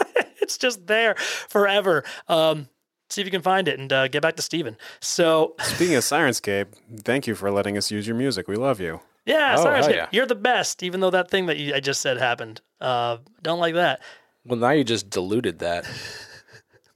[0.40, 2.02] it's just there forever.
[2.28, 2.70] Um,
[3.10, 4.78] see if you can find it and uh, get back to Steven.
[5.00, 5.54] So.
[5.60, 6.68] Speaking of Syrinscape,
[7.00, 8.48] thank you for letting us use your music.
[8.48, 9.00] We love you.
[9.28, 10.08] Yeah, Oh, sorry, yeah.
[10.10, 10.82] you're the best.
[10.82, 14.00] Even though that thing that you, I just said happened, uh, don't like that.
[14.46, 15.84] Well, now you just diluted that.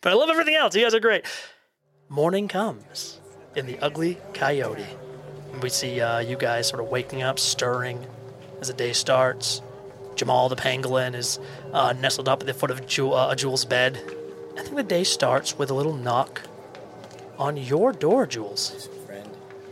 [0.00, 0.74] But I love everything else.
[0.74, 1.24] You guys are great.
[2.08, 3.20] Morning comes
[3.54, 4.84] in the ugly coyote.
[5.62, 8.04] We see uh, you guys sort of waking up, stirring
[8.60, 9.62] as the day starts.
[10.16, 11.38] Jamal the pangolin is
[11.72, 13.96] uh, nestled up at the foot of uh, Jules' bed.
[14.58, 16.42] I think the day starts with a little knock
[17.38, 18.88] on your door, Jules.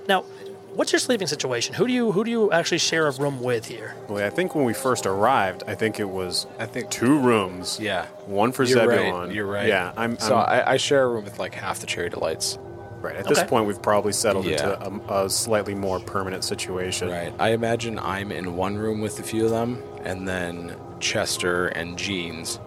[0.07, 0.25] Now,
[0.74, 1.74] what's your sleeping situation?
[1.74, 3.94] Who do you who do you actually share a room with here?
[4.09, 7.78] Well, I think when we first arrived, I think it was I think two rooms.
[7.80, 8.06] Yeah.
[8.26, 9.26] One for You're Zebulon.
[9.28, 9.35] right.
[9.35, 9.68] You're right.
[9.68, 10.18] Yeah, I'm.
[10.18, 12.59] So I'm I, I share a room with like half the cherry delights.
[13.00, 13.16] right.
[13.16, 13.48] At this Okay.
[13.48, 14.52] point, we've probably settled Yeah.
[14.85, 17.09] into a, a slightly more permanent situation.
[17.11, 17.33] Right.
[17.38, 21.96] I imagine I'm in one room with a few of them, and then Chester and
[21.96, 22.59] Jeans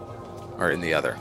[0.57, 1.17] are in the other.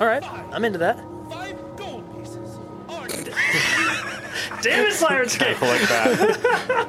[0.00, 0.96] All right, I'm into that.
[1.30, 2.58] Five gold pieces.
[2.88, 3.06] Are
[4.62, 5.60] Damn it, Syrinscape!
[5.60, 6.88] like that.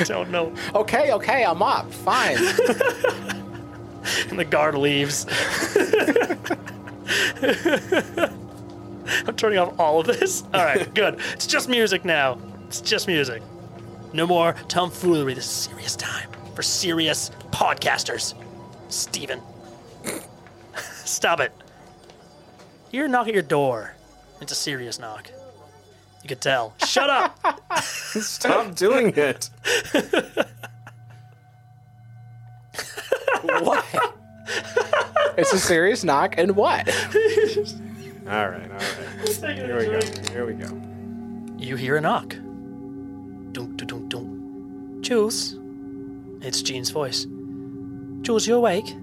[0.06, 0.54] Don't know.
[0.74, 1.92] Okay, okay, I'm up.
[1.92, 2.38] Fine.
[4.30, 5.26] And the guard leaves.
[9.26, 10.42] I'm turning off all of this.
[10.54, 11.20] All right, good.
[11.34, 12.38] It's just music now.
[12.66, 13.42] It's just music.
[14.12, 15.34] No more tomfoolery.
[15.34, 18.34] This is serious time for serious podcasters.
[18.88, 19.40] Steven.
[21.04, 21.52] Stop it.
[22.90, 23.94] You're knocking at your door.
[24.40, 25.30] It's a serious knock.
[26.22, 26.74] You could tell.
[26.86, 27.38] Shut up.
[27.82, 29.50] Stop doing it.
[33.42, 33.84] What?
[35.38, 36.88] it's a serious knock, and what?
[38.28, 39.56] All right, all right.
[39.56, 40.00] Here we go.
[40.32, 40.80] Here we go.
[41.58, 42.30] You hear a knock.
[43.52, 45.04] Dunk, dunk, dunk, dunk.
[45.04, 45.56] Jules.
[46.42, 47.26] It's Jean's voice.
[48.22, 48.94] Jules, you awake?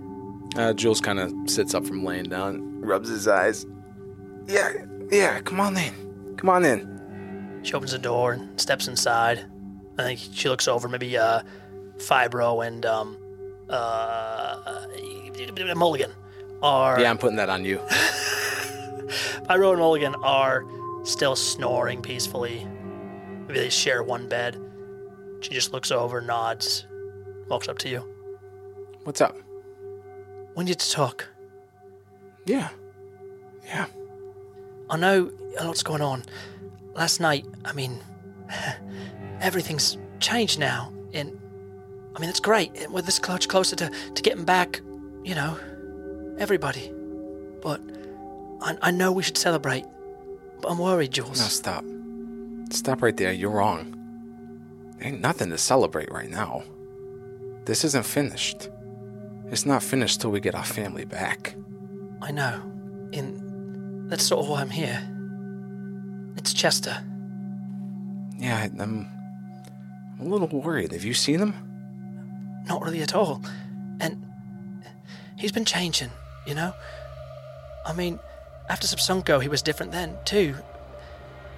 [0.56, 3.66] Uh, Jules kind of sits up from laying down, rubs his eyes.
[4.48, 4.72] Yeah,
[5.12, 6.36] yeah, come on in.
[6.38, 7.62] Come on in.
[7.64, 9.46] She opens the door and steps inside.
[9.98, 11.42] I think she looks over maybe uh,
[11.98, 13.18] Fibro and um,
[13.70, 14.86] uh,
[15.76, 16.12] Mulligan
[16.62, 17.78] are Yeah, I'm putting that on you.
[19.48, 20.66] Fibro and Mulligan are
[21.04, 22.66] still snoring peacefully.
[23.48, 24.60] Maybe they share one bed.
[25.42, 26.86] She just looks over, nods,
[27.48, 28.04] walks up to you.
[29.04, 29.38] What's up?
[30.56, 31.28] We need to talk.
[32.46, 32.70] Yeah.
[33.66, 33.86] Yeah.
[34.90, 36.24] I know a lot's going on.
[36.94, 38.00] Last night, I mean,
[39.42, 41.38] everything's changed now, and
[42.16, 42.72] I mean it's great.
[42.90, 44.82] We're this much closer to, to getting back,
[45.24, 45.58] you know,
[46.40, 46.92] everybody.
[47.62, 47.82] But
[48.62, 49.86] I, I know we should celebrate.
[50.62, 51.40] But I'm worried, Jules.
[51.40, 51.86] No, stop.
[52.72, 53.32] Stop right there.
[53.32, 53.94] You're wrong.
[55.02, 56.64] Ain't nothing to celebrate right now.
[57.66, 58.70] This isn't finished.
[59.52, 61.56] It's not finished till we get our family back.
[62.22, 62.62] I know.
[63.12, 63.47] In
[64.08, 65.02] that's sort of why I'm here.
[66.38, 66.98] It's Chester.
[68.38, 69.08] Yeah, I'm.
[70.20, 70.94] I'm a little worried.
[70.94, 71.54] Have you seen him?
[72.68, 73.42] Not really at all.
[74.00, 74.26] And
[75.38, 76.10] he's been changing,
[76.46, 76.74] you know?
[77.86, 78.20] I mean,
[78.70, 80.56] after Subsunko, he was different then, too.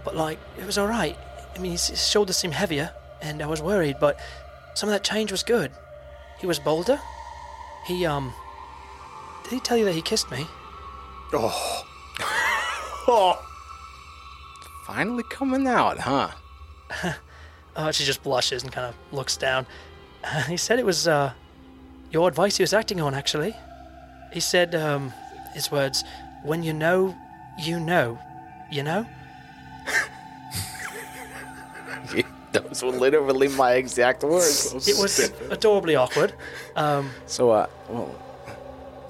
[0.04, 1.18] But, like, it was alright.
[1.56, 4.20] I mean, his, his shoulders seemed heavier, and I was worried, but
[4.76, 5.72] some of that change was good.
[6.40, 7.00] He was bolder.
[7.86, 8.34] He, um.
[9.44, 10.46] Did he tell you that he kissed me?
[14.86, 16.30] Finally coming out, huh?
[17.76, 19.66] Uh, she just blushes and kind of looks down.
[20.48, 21.34] he said it was uh,
[22.12, 23.56] your advice he was acting on, actually.
[24.32, 25.12] He said, um,
[25.54, 26.04] his words,
[26.44, 27.16] when you know,
[27.58, 28.20] you know.
[28.72, 29.08] You know?
[32.52, 34.88] Those were literally my exact words.
[34.88, 36.34] It was adorably awkward.
[36.76, 38.14] Um, So, uh, well,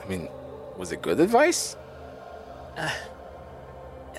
[0.02, 0.30] I mean,
[0.78, 1.76] was it good advice?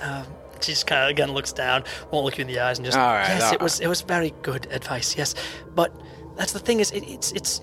[0.01, 0.27] Um,
[0.61, 2.97] she just kind of again looks down, won't look you in the eyes, and just
[2.97, 5.17] right, yes, it was it was very good advice.
[5.17, 5.35] Yes,
[5.75, 5.95] but
[6.37, 7.61] that's the thing is, it, it's it's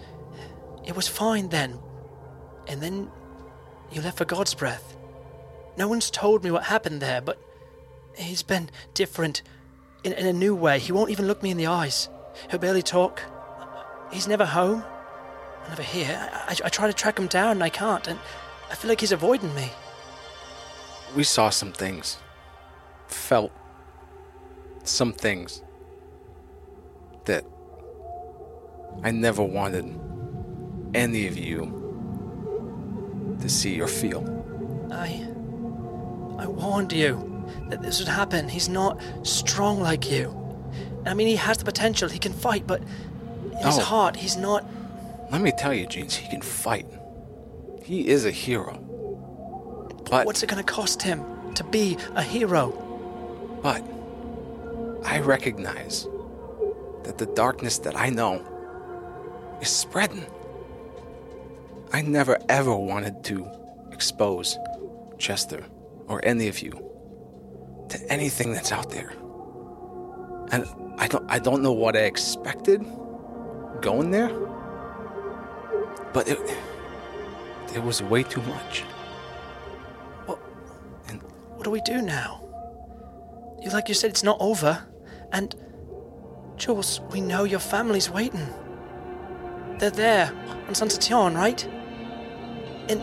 [0.85, 1.79] it was fine then,
[2.67, 3.09] and then
[3.91, 4.95] you left for God's breath.
[5.77, 7.39] No one's told me what happened there, but
[8.15, 9.43] he's been different
[10.03, 10.79] in, in a new way.
[10.79, 12.09] He won't even look me in the eyes.
[12.49, 13.21] He'll barely talk.
[14.11, 14.83] He's never home,
[15.69, 16.17] never here.
[16.31, 18.19] I, I, I try to track him down and I can't, and
[18.71, 19.71] I feel like he's avoiding me.
[21.15, 22.17] We saw some things,
[23.07, 23.51] felt
[24.83, 25.61] some things
[27.25, 27.43] that
[29.03, 29.99] I never wanted
[30.93, 31.73] any of you
[33.41, 34.23] to see or feel.
[34.91, 35.27] I.
[36.39, 38.47] I warned you that this would happen.
[38.47, 40.35] He's not strong like you.
[41.05, 42.09] I mean, he has the potential.
[42.09, 42.81] He can fight, but
[43.51, 43.81] in his Oh.
[43.81, 44.63] heart, he's not.
[45.31, 46.85] Let me tell you, Jeans, he can fight.
[47.83, 48.73] He is a hero.
[50.09, 51.23] But What's it going to cost him
[51.55, 52.71] to be a hero?
[53.61, 53.83] But
[55.03, 56.07] I recognize
[57.03, 58.45] that the darkness that I know
[59.61, 60.25] is spreading.
[61.93, 63.49] I never ever wanted to
[63.91, 64.57] expose
[65.17, 65.63] Chester
[66.07, 66.71] or any of you
[67.89, 69.13] to anything that's out there.
[70.51, 70.65] And
[70.97, 72.85] I don't I don't know what I expected
[73.81, 74.29] going there.
[76.13, 76.39] But it
[77.73, 78.81] it was way too much.
[80.25, 80.39] What,
[81.07, 81.21] And
[81.55, 82.46] what do we do now?
[83.73, 84.85] Like you said, it's not over.
[85.31, 85.55] And,
[86.55, 88.47] Jules, we know your family's waiting.
[89.79, 90.31] They're there
[90.67, 91.63] on San Sation, right?
[92.89, 93.01] And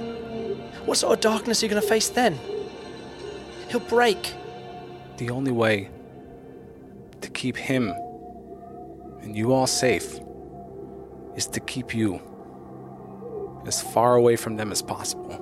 [0.86, 2.38] what sort of darkness are you going to face then?
[3.68, 4.34] He'll break.
[5.18, 5.90] The only way
[7.20, 7.92] to keep him
[9.22, 10.20] and you all safe
[11.36, 12.20] is to keep you
[13.66, 15.32] as far away from them as possible.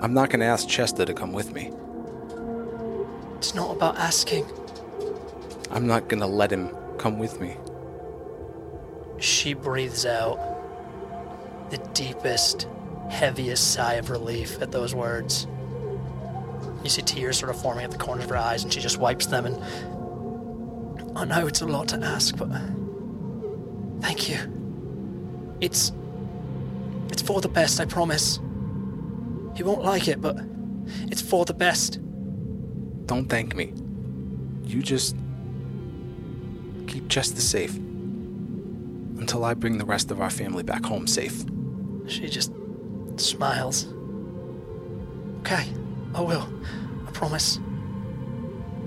[0.00, 1.70] I'm not going to ask Chester to come with me.
[3.42, 4.46] It's not about asking.
[5.72, 7.56] I'm not to let him come with me.
[9.18, 10.38] She breathes out
[11.68, 12.68] the deepest,
[13.10, 15.48] heaviest sigh of relief at those words.
[16.84, 18.98] You see tears sort of forming at the corners of her eyes, and she just
[18.98, 19.46] wipes them.
[19.46, 22.48] And I know it's a lot to ask, but
[24.02, 24.38] thank you.
[25.60, 25.90] It's
[27.10, 28.38] it's for the best, I promise.
[29.56, 30.38] He won't like it, but
[31.10, 31.98] it's for the best.
[33.12, 33.74] Don't thank me.
[34.64, 35.14] You just
[36.86, 41.44] keep Chester safe until I bring the rest of our family back home safe.
[42.06, 42.54] She just
[43.18, 43.92] smiles.
[45.40, 45.68] Okay,
[46.14, 46.50] I will.
[47.06, 47.60] I promise.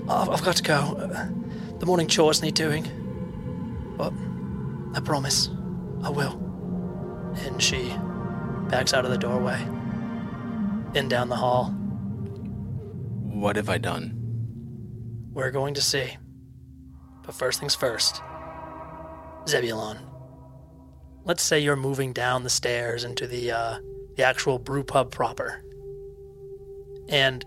[0.08, 0.74] I've, I've got to go.
[0.74, 1.28] Uh,
[1.78, 2.84] The morning chores need doing.
[3.96, 4.12] But
[4.96, 5.50] I promise
[6.02, 6.32] I will.
[7.44, 7.94] And she
[8.70, 9.62] backs out of the doorway
[10.96, 11.66] and down the hall.
[13.22, 14.15] What have I done?
[15.36, 16.16] We're going to see.
[17.22, 18.22] But first things first
[19.46, 19.98] Zebulon.
[21.26, 23.78] Let's say you're moving down the stairs into the uh,
[24.16, 25.62] the actual brew pub proper.
[27.10, 27.44] And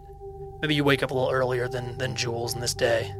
[0.61, 3.11] maybe you wake up a little earlier than, than Jules in this day.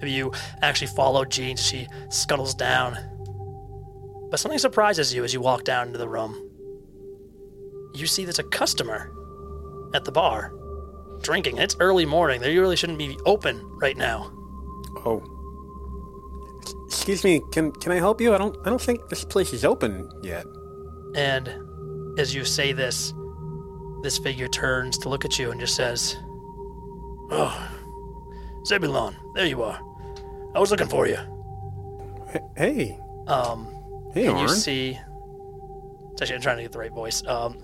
[0.00, 2.96] Maybe you actually follow Jean as she scuttles down.
[4.32, 6.34] But something surprises you as you walk down into the room.
[7.94, 9.12] You see there's a customer
[9.94, 10.52] at the bar
[11.22, 11.58] drinking.
[11.58, 12.40] It's early morning.
[12.40, 14.32] They really shouldn't be open right now.
[15.04, 15.22] Oh.
[16.86, 18.34] Excuse me, can can I help you?
[18.34, 20.44] I don't I don't think this place is open yet.
[21.14, 21.48] And
[22.18, 23.12] as you say this,
[24.02, 26.16] this figure turns to look at you and just says,
[27.30, 27.70] Oh,
[28.66, 29.78] Zebulon, there you are.
[30.54, 31.18] I was looking for you.
[32.56, 32.98] Hey.
[33.26, 33.74] Um,
[34.14, 34.98] Hey, and you see.
[36.18, 37.22] It's actually, I'm trying to get the right voice.
[37.28, 37.56] Um,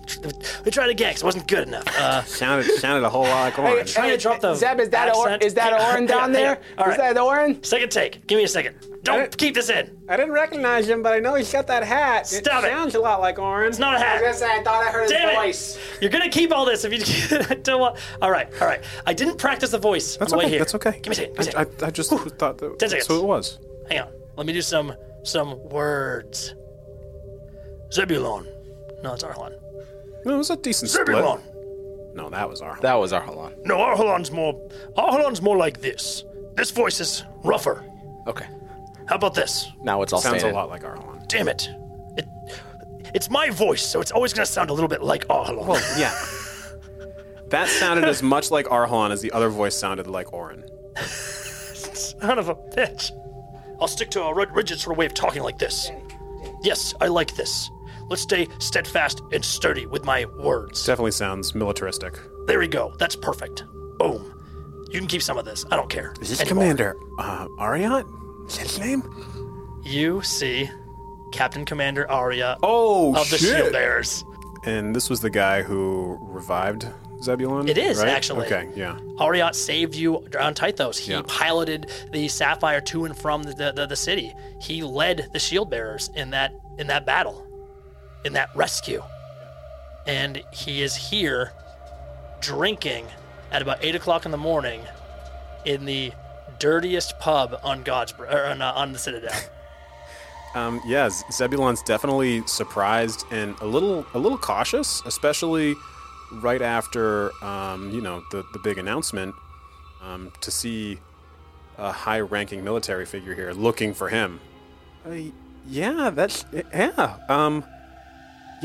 [0.63, 1.83] we tried again 'cause it wasn't good enough.
[1.99, 3.93] Uh, Sounded sounded a whole lot like orange.
[3.93, 6.07] trying to drop the Zeb, is that or, is that Hang on, Oren hang on,
[6.07, 6.59] down hang there?
[6.77, 6.85] on.
[6.85, 7.61] All Is that Oren?
[7.65, 8.25] Second take.
[8.27, 8.77] Give me a second.
[9.03, 9.97] Don't keep this in.
[10.07, 12.27] I didn't recognize him, but I know he's got that hat.
[12.27, 12.67] Stop it.
[12.67, 13.71] sounds a lot like orange.
[13.71, 14.35] It's not a hat.
[14.35, 15.79] say, I thought I heard Damn it!
[16.01, 17.97] You're gonna keep all this if you I don't want.
[18.21, 18.81] All right, all right.
[19.05, 20.45] I didn't practice the voice That's on the okay.
[20.45, 20.59] way here.
[20.59, 20.99] That's okay.
[21.01, 21.33] Give me a second.
[21.35, 21.83] Give me a I, second.
[21.83, 23.07] I, I just thought that Ten that's seconds.
[23.07, 23.59] who it was.
[23.89, 24.07] Hang on.
[24.37, 26.55] Let me do some some words.
[27.91, 28.47] Zebulon.
[29.03, 29.53] No, it's Arlon.
[30.25, 31.39] No, it was a decent Zebulon.
[31.39, 31.55] split.
[32.15, 32.79] No, that was our.
[32.81, 33.53] That was Arhalon.
[33.65, 34.53] No, Arhalon's more.
[34.97, 36.23] Arhalon's more like this.
[36.55, 37.83] This voice is rougher.
[38.25, 38.45] Okay.
[39.07, 39.67] How about this?
[39.83, 41.27] Now it's all sounds a lot like Arhalon.
[41.27, 41.69] Damn it.
[42.17, 42.25] It,
[43.13, 45.67] it's my voice, so it's always gonna sound a little bit like Arhalon.
[45.67, 46.17] Well, yeah.
[47.49, 50.63] that sounded as much like Arhalon as the other voice sounded like Oren.
[50.97, 53.11] Son of a bitch.
[53.81, 55.91] I'll stick to a ri- rigid sort of way of talking like this.
[56.63, 57.69] Yes, I like this.
[58.09, 60.85] Let's stay steadfast and sturdy with my words.
[60.85, 62.19] Definitely sounds militaristic.
[62.45, 62.93] There we go.
[62.99, 63.63] That's perfect.
[63.97, 64.31] Boom.
[64.91, 65.65] You can keep some of this.
[65.71, 66.13] I don't care.
[66.21, 66.63] Is this anymore.
[66.63, 68.05] Commander uh, Ariat?
[68.47, 69.81] Is that his name?
[69.83, 70.69] You see
[71.33, 74.23] Captain Commander Arya Oh of the Shield Bearers.
[74.65, 76.87] And this was the guy who revived
[77.21, 77.67] Zebulon.
[77.67, 78.09] It is, right?
[78.09, 78.45] actually.
[78.45, 78.97] Okay, yeah.
[79.19, 80.97] Ariat saved you on Tythos.
[80.97, 81.21] He Yeah.
[81.27, 84.33] piloted the Sapphire to and from the, the, the city.
[84.61, 87.45] He led the shield bearers in that in that battle,
[88.25, 89.01] in that rescue.
[90.05, 91.53] And he is here
[92.41, 93.05] drinking
[93.51, 94.81] at about eight o'clock in the morning
[95.63, 96.11] in the
[96.59, 99.33] dirtiest pub on God's or on, uh, on the Citadel.
[100.55, 105.75] Um, yeah, Zebulon's definitely surprised and a little a little cautious, especially
[106.31, 109.35] right after um, you know the the big announcement
[110.01, 110.97] um, to see
[111.77, 114.39] a high-ranking military figure here looking for him.
[115.05, 115.15] Uh,
[115.67, 117.17] yeah, that's yeah.
[117.27, 117.65] Um,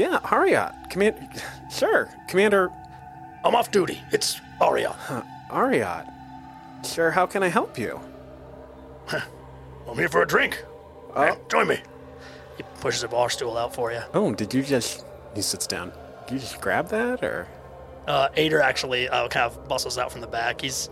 [0.01, 1.29] yeah, Ariat, command,
[1.71, 2.73] sure, Commander
[3.45, 4.01] I'm off duty.
[4.13, 4.95] It's Arya.
[5.51, 6.13] Ariat.
[6.85, 8.01] Sure, how can I help you?
[9.89, 10.63] I'm here for a drink.
[11.15, 11.81] Hey, join me.
[12.57, 14.03] He pushes a bar stool out for you.
[14.13, 15.05] Oh, did you just?
[15.35, 15.93] He sits down.
[16.27, 17.49] Did you just grab that, or?
[18.07, 20.61] Uh, Ader actually uh, kind of bustles out from the back.
[20.61, 20.91] He's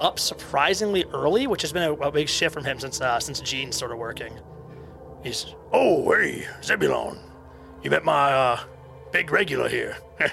[0.00, 3.40] up surprisingly early, which has been a, a big shift from him since uh, since
[3.40, 4.38] Jean started working.
[5.22, 5.54] He's.
[5.72, 7.18] Oh, hey, Zebulon.
[7.82, 8.60] You met my uh,
[9.12, 9.96] big regular here.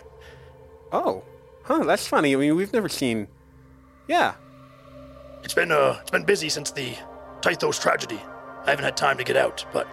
[0.90, 1.22] Oh,
[1.64, 1.84] huh.
[1.84, 2.34] That's funny.
[2.34, 3.28] I mean, we've never seen.
[4.08, 4.36] Yeah.
[5.44, 6.96] it's been uh, it's been busy since the
[7.42, 8.22] Tythos tragedy.
[8.66, 9.86] I haven't had time to get out, but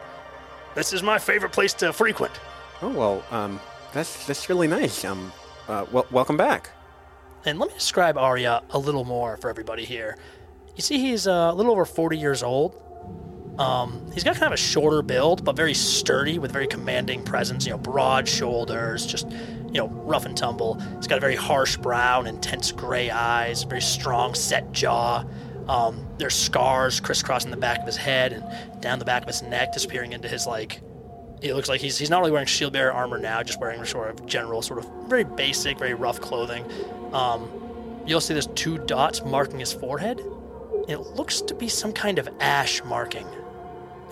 [0.76, 2.32] this is my favorite place to frequent.
[2.80, 3.24] Oh well.
[3.32, 3.59] Um,
[3.92, 5.05] that's that's really nice.
[5.05, 5.32] Um,
[5.66, 6.70] uh, well, welcome back.
[7.44, 10.16] And let me describe Arya a little more for everybody here.
[10.76, 12.80] You see, he's uh, a little over 40 years old.
[13.59, 17.66] Um, he's got kind of a shorter build, but very sturdy with very commanding presence.
[17.66, 20.80] You know, broad shoulders, just you know, rough and tumble.
[20.96, 25.24] He's got a very harsh brow and intense gray eyes, very strong, set jaw.
[25.68, 29.42] Um, there's scars crisscrossing the back of his head and down the back of his
[29.42, 30.80] neck, disappearing into his like.
[31.42, 34.11] It looks like he's he's not really wearing shield bearer armor now, just wearing sort
[34.11, 36.64] of general, sort of very basic, very rough clothing.
[37.12, 37.50] Um,
[38.07, 40.20] you'll see there's two dots marking his forehead.
[40.88, 43.26] It looks to be some kind of ash marking,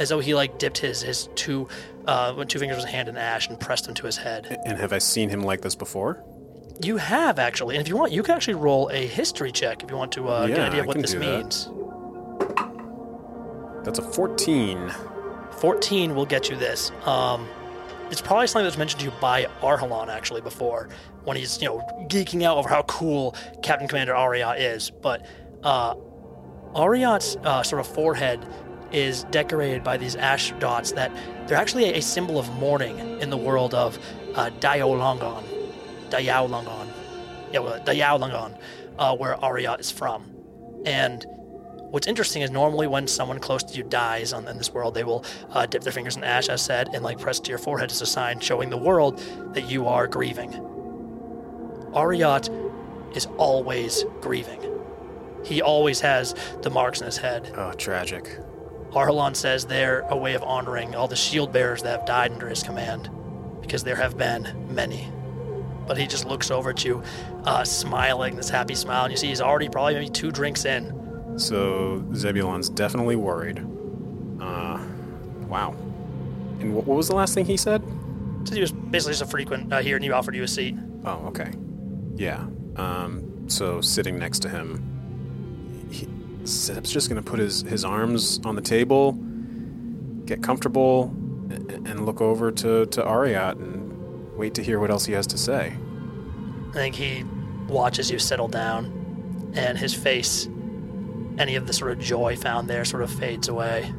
[0.02, 1.68] as though he like dipped his his two
[2.06, 4.60] uh, two fingers of his hand in ash and pressed them to his head.
[4.66, 6.22] And have I seen him like this before?
[6.82, 9.90] You have actually, and if you want, you can actually roll a history check if
[9.90, 11.38] you want to uh, get Yeah, an idea of what can this do that.
[11.38, 11.68] means.
[13.84, 14.92] That's a 14.
[15.60, 16.90] 14 will get you this.
[17.04, 17.48] Um,
[18.10, 20.88] it's probably something that's mentioned to you by Arhalon actually before
[21.24, 24.90] when he's you know geeking out over how cool Captain Commander Ariat is.
[24.90, 25.24] But
[25.62, 25.94] uh,
[26.74, 28.44] Ariat's uh, sort of forehead
[28.92, 31.10] is decorated by these ash dots that
[31.46, 33.98] they're actually a, symbol of mourning in the world of
[34.34, 35.44] uh, Dayawlongon.
[36.10, 36.88] Dayawlongon.
[37.52, 38.58] Yeah, well,
[38.98, 40.30] uh, where Ariat is from.
[40.84, 41.24] And
[41.92, 45.04] What's interesting is normally when someone close to you dies on, in this world, they
[45.04, 47.90] will uh, dip their fingers in ash, as said, and like press to your forehead
[47.90, 49.18] as a sign showing the world
[49.52, 50.52] that you are grieving.
[51.92, 52.48] Ariat
[53.14, 54.58] is always grieving.
[55.44, 57.52] He always has the marks in his head.
[57.58, 58.38] Oh, tragic.
[58.92, 62.48] Arhalon says they're a way of honoring all the shield bearers that have died under
[62.48, 63.10] his command,
[63.60, 65.08] because there have been many.
[65.86, 67.02] But he just looks over at you,
[67.44, 71.38] uh, smiling this happy smile, and you see he's already probably maybe two drinks in.
[71.38, 73.58] So Zebulon's definitely worried.
[74.40, 74.78] Uh,
[75.48, 75.74] wow.
[76.60, 77.82] And what, what was the last thing he said?
[78.44, 80.76] So he was basically just a frequent uh, here, and he offered you a seat.
[81.04, 81.50] Oh, okay.
[82.16, 82.46] Yeah.
[82.76, 84.91] Um, so sitting next to him,
[86.42, 89.12] he, Zeb's just gonna put his, his arms on the table,
[90.26, 91.14] get comfortable,
[91.50, 95.26] and, and look over to, to Ariat and wait to hear what else he has
[95.28, 95.76] to say.
[96.70, 97.24] I think he
[97.68, 100.48] watches you settle down, and his face,
[101.38, 103.92] any of the sort of joy found there, sort of fades away.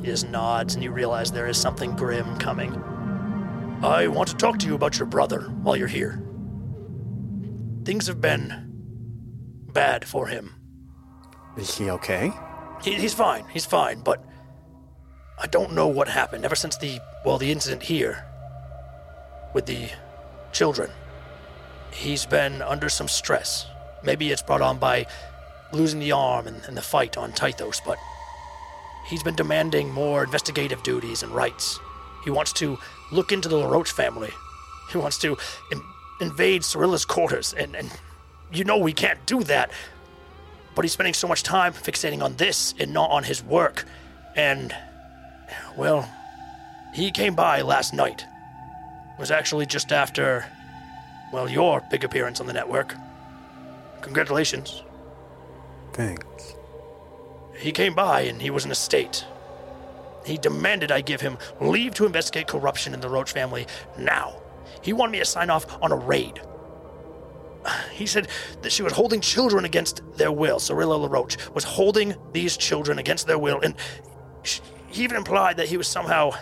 [0.00, 2.74] He just nods, and you realize there is something grim coming.
[3.82, 6.22] I want to talk to you about your brother while you're here.
[7.84, 8.72] Things have been
[9.72, 10.55] bad for him.
[11.56, 12.32] Is he okay?
[12.82, 13.44] He, he's fine.
[13.52, 14.22] He's fine, but
[15.38, 18.24] I don't know what happened ever since the well, the incident here
[19.54, 19.88] with the
[20.52, 20.90] children.
[21.90, 23.66] He's been under some stress.
[24.02, 25.06] Maybe it's brought on by
[25.72, 27.98] losing the arm and, and the fight on Tythos, but
[29.08, 31.78] he's been demanding more investigative duties and rights.
[32.24, 32.78] He wants to
[33.12, 34.30] look into the LaRoche family.
[34.90, 35.36] He wants to
[35.72, 35.82] in-
[36.20, 37.90] invade Cirilla's quarters, and, and
[38.52, 39.70] you know we can't do that
[40.76, 43.86] but he's spending so much time fixating on this and not on his work.
[44.36, 44.76] And,
[45.76, 46.08] well,
[46.92, 48.20] he came by last night.
[48.20, 50.44] It was actually just after,
[51.32, 52.94] well, your big appearance on the network.
[54.02, 54.82] Congratulations.
[55.94, 56.54] Thanks.
[57.58, 59.24] He came by and he was in a state.
[60.26, 63.66] He demanded I give him leave to investigate corruption in the Roach family
[63.98, 64.42] now.
[64.82, 66.38] He wanted me to sign off on a raid.
[67.92, 68.28] He said
[68.62, 70.58] that she was holding children against their will.
[70.58, 73.74] Cirilla LaRoche was holding these children against their will, and
[74.42, 76.32] sh- he even implied that he was somehow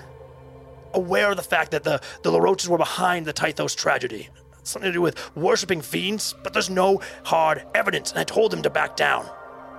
[0.93, 4.29] aware of the fact that the, the LaRoches were behind the Tythos tragedy.
[4.63, 8.63] Something to do with worshipping fiends, but there's no hard evidence, and I told him
[8.63, 9.29] to back down.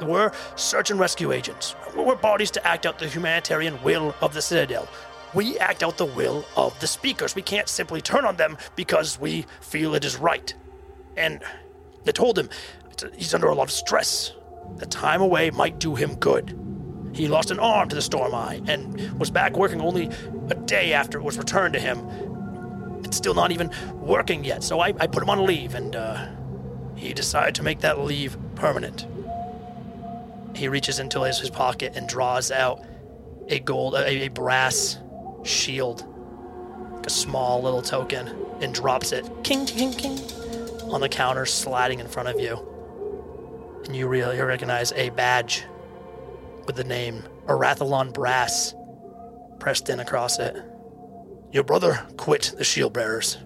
[0.02, 1.76] We're search and rescue agents.
[1.96, 4.88] We're bodies to act out the humanitarian will of the Citadel.
[5.34, 7.34] We act out the will of the speakers.
[7.34, 10.54] We can't simply turn on them because we feel it is right.
[11.18, 11.41] And
[12.03, 12.49] they told him
[13.16, 14.34] he's under a lot of stress.
[14.78, 16.59] The time away might do him good.
[17.13, 20.09] He lost an arm to the storm eye and was back working only
[20.49, 21.99] a day after it was returned to him.
[23.05, 26.28] It's still not even working yet, so I, I put him on leave, and uh,
[26.95, 29.07] he decided to make that leave permanent.
[30.55, 32.84] He reaches into his, his pocket and draws out
[33.47, 34.97] a gold, a, a brass
[35.43, 36.05] shield,
[36.93, 40.20] like a small little token, and drops it, king, king, king,
[40.91, 42.57] on the counter, sliding in front of you.
[43.86, 45.63] And you really recognize a badge
[46.65, 48.73] with the name Arathalon Brass
[49.59, 50.55] pressed in across it.
[51.51, 53.38] Your brother quit the Shield Bearers.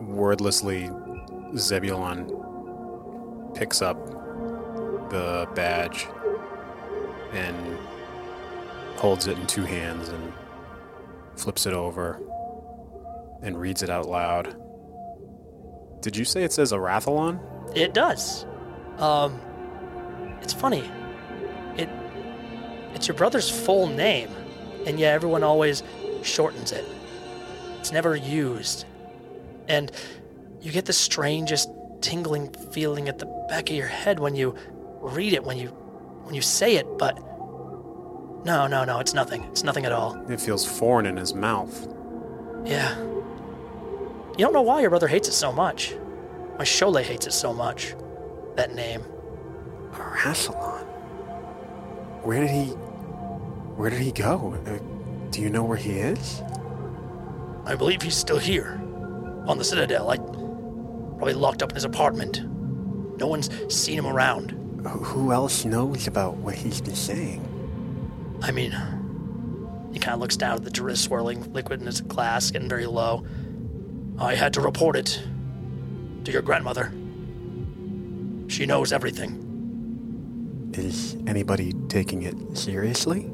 [0.00, 0.90] Wordlessly,
[1.56, 2.30] Zebulon
[3.54, 4.04] picks up
[5.10, 6.06] the badge
[7.32, 7.78] and
[8.96, 10.32] holds it in two hands and
[11.36, 12.20] flips it over
[13.42, 14.56] and reads it out loud.
[16.04, 17.40] Did you say it says Arathalon?
[17.74, 18.44] It does.
[18.98, 19.40] Um,
[20.42, 20.84] it's funny.
[21.78, 21.88] It
[22.92, 24.28] it's your brother's full name,
[24.84, 25.82] and yet everyone always
[26.22, 26.84] shortens it.
[27.78, 28.84] It's never used,
[29.66, 29.90] and
[30.60, 31.70] you get the strangest
[32.02, 34.54] tingling feeling at the back of your head when you
[35.00, 36.98] read it, when you when you say it.
[36.98, 37.16] But
[38.44, 39.42] no, no, no, it's nothing.
[39.44, 40.22] It's nothing at all.
[40.30, 41.88] It feels foreign in his mouth.
[42.66, 42.94] Yeah.
[44.36, 45.94] You don't know why your brother hates it so much.
[46.58, 47.94] My Shole hates it so much.
[48.56, 49.02] That name.
[49.92, 50.84] Rassilon.
[52.22, 52.64] Where did he.
[53.76, 54.56] Where did he go?
[54.66, 54.78] Uh,
[55.30, 56.42] do you know where he is?
[57.64, 58.80] I believe he's still here.
[59.46, 60.10] On the Citadel.
[60.10, 60.16] I.
[60.16, 62.42] Probably locked up in his apartment.
[63.20, 64.50] No one's seen him around.
[64.84, 67.40] Who else knows about what he's been saying?
[68.42, 68.72] I mean,
[69.92, 72.86] he kind of looks down at the dri- swirling liquid in his glass, getting very
[72.86, 73.24] low.
[74.18, 75.20] I had to report it
[76.24, 76.92] to your grandmother.
[78.48, 80.70] She knows everything.
[80.74, 83.30] Is anybody taking it seriously?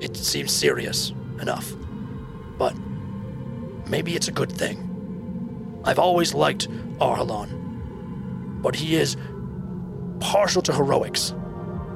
[0.00, 1.72] It seems serious enough.
[2.58, 2.74] But
[3.88, 5.80] maybe it's a good thing.
[5.84, 9.16] I've always liked Arhalon, but he is
[10.20, 11.34] partial to heroics.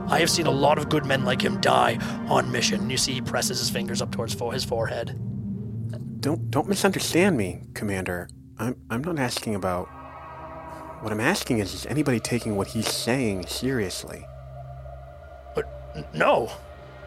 [0.08, 1.98] I have seen a lot of good men like him die
[2.28, 2.88] on mission.
[2.88, 5.18] You see, he presses his fingers up towards his forehead.
[6.20, 8.28] Don't don't misunderstand me, Commander.
[8.58, 9.88] I'm I'm not asking about.
[11.02, 14.26] What I'm asking is, is anybody taking what he's saying seriously?
[15.54, 15.64] But
[16.14, 16.44] no,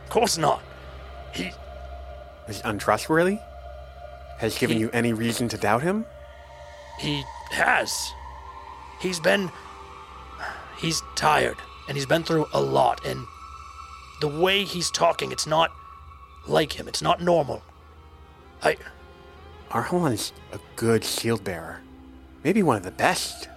[0.04, 0.64] of course not.
[1.32, 1.52] He
[2.48, 3.38] Is untrustworthy?
[4.40, 6.06] Has given He- you any reason to doubt him?
[7.00, 8.12] he has.
[9.00, 9.52] He's been.
[10.78, 11.58] He's tired,
[11.88, 13.26] and he's been through a lot, and
[14.22, 15.70] the way he's talking, it's not
[16.48, 16.88] like him.
[16.88, 17.62] It's not normal.
[18.64, 18.76] I.
[19.74, 21.80] Arhalon's a good shield bearer.
[22.44, 23.50] Maybe one of the best.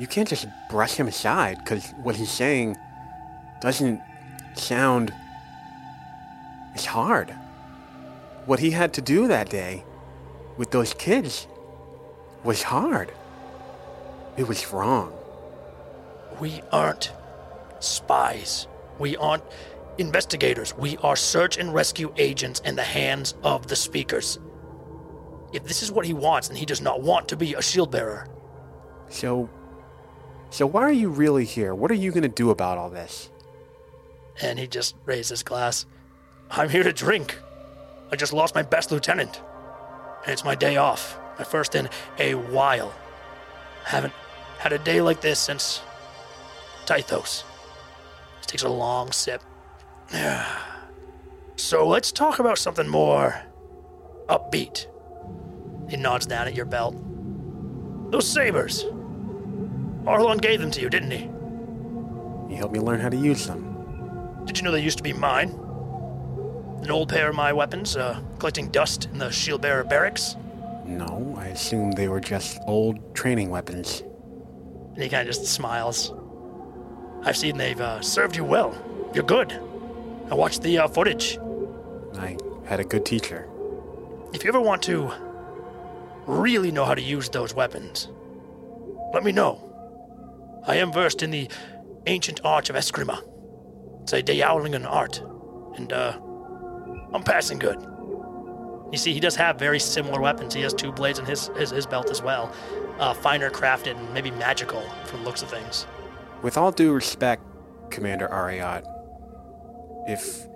[0.00, 2.76] You can't just brush him aside because what he's saying
[3.60, 4.00] doesn't
[4.56, 5.12] sound.
[6.74, 7.30] It's hard.
[8.46, 9.84] What he had to do that day
[10.56, 11.46] with those kids
[12.42, 13.12] was hard.
[14.38, 15.12] It was wrong.
[16.40, 17.12] We aren't
[17.78, 18.66] spies.
[18.98, 19.44] We aren't
[19.98, 20.74] investigators.
[20.74, 24.38] We are search and rescue agents in the hands of the speakers.
[25.54, 27.92] If this is what he wants, then he does not want to be a shield
[27.92, 28.28] bearer.
[29.08, 29.48] So.
[30.50, 31.74] So why are you really here?
[31.74, 33.30] What are you going to do about all this?
[34.40, 35.86] And he just raised his glass.
[36.50, 37.38] I'm here to drink.
[38.10, 39.40] I just lost my best lieutenant.
[40.24, 41.18] And it's my day off.
[41.38, 41.88] My first in
[42.18, 42.92] a while.
[43.84, 44.12] Haven't
[44.58, 45.80] had a day like this since
[46.86, 47.44] Tythos.
[48.38, 49.42] Just takes a long sip.
[51.56, 53.40] so let's talk about something more
[54.28, 54.86] upbeat.
[55.88, 56.96] He nods down at your belt.
[58.10, 58.84] Those sabers.
[60.04, 61.30] Arlon gave them to you, didn't he?
[62.48, 64.42] He helped me learn how to use them.
[64.44, 65.50] Did you know they used to be mine?
[66.82, 70.36] An old pair of my weapons, uh, collecting dust in the shield bearer barracks?
[70.84, 74.02] No, I assumed they were just old training weapons.
[74.94, 76.12] And he kind of just smiles.
[77.22, 78.76] I've seen they've uh, served you well.
[79.14, 79.58] You're good.
[80.30, 81.38] I watched the uh, footage.
[82.18, 83.48] I had a good teacher.
[84.34, 85.10] If you ever want to
[86.26, 88.08] really know how to use those weapons,
[89.12, 89.60] let me know.
[90.66, 91.48] I am versed in the
[92.06, 93.22] ancient art of Eskrima.
[94.02, 95.22] It's a Dayawlongon art,
[95.76, 96.18] and uh,
[97.12, 97.78] I'm passing good.
[98.92, 100.54] You see, he does have very similar weapons.
[100.54, 102.52] He has two blades in his his, his belt as well,
[102.98, 105.86] uh, finer crafted and maybe magical from looks of things.
[106.42, 107.42] With all due respect,
[107.90, 108.84] Commander Ariat,
[110.06, 110.46] if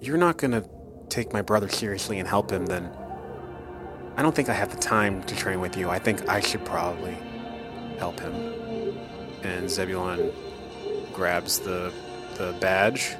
[0.00, 0.64] you're not gonna
[1.08, 2.90] take my brother seriously and help him, then
[4.16, 5.90] I don't think I have the time to train with you.
[5.90, 7.16] I think I should probably
[7.98, 8.34] help him.
[9.42, 10.32] And Zebulon
[11.12, 11.92] grabs the
[12.36, 13.14] the badge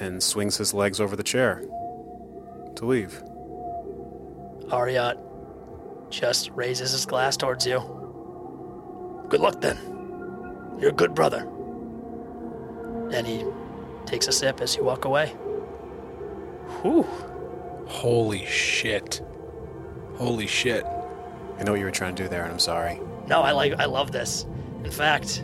[0.00, 1.62] and swings his legs over the chair
[2.76, 3.22] to leave.
[4.68, 5.18] Ariat
[6.10, 7.80] just raises his glass towards you.
[9.28, 9.78] Good luck then.
[10.78, 11.48] You're a good brother.
[13.12, 13.44] And he
[14.06, 15.28] takes a sip as you walk away.
[16.82, 17.06] Whew.
[17.86, 19.22] Holy shit.
[20.16, 20.84] Holy shit.
[21.58, 23.00] I know what you were trying to do there, and I'm sorry.
[23.28, 24.46] No, I like I love this.
[24.84, 25.42] In fact,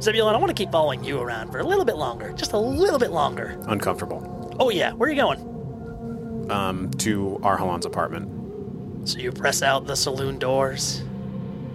[0.00, 2.32] Zebulon, I want to keep following you around for a little bit longer.
[2.32, 3.58] Just a little bit longer.
[3.66, 4.56] Uncomfortable.
[4.60, 6.50] Oh yeah, where are you going?
[6.50, 9.08] Um, to Arhalon's apartment.
[9.08, 11.02] So you press out the saloon doors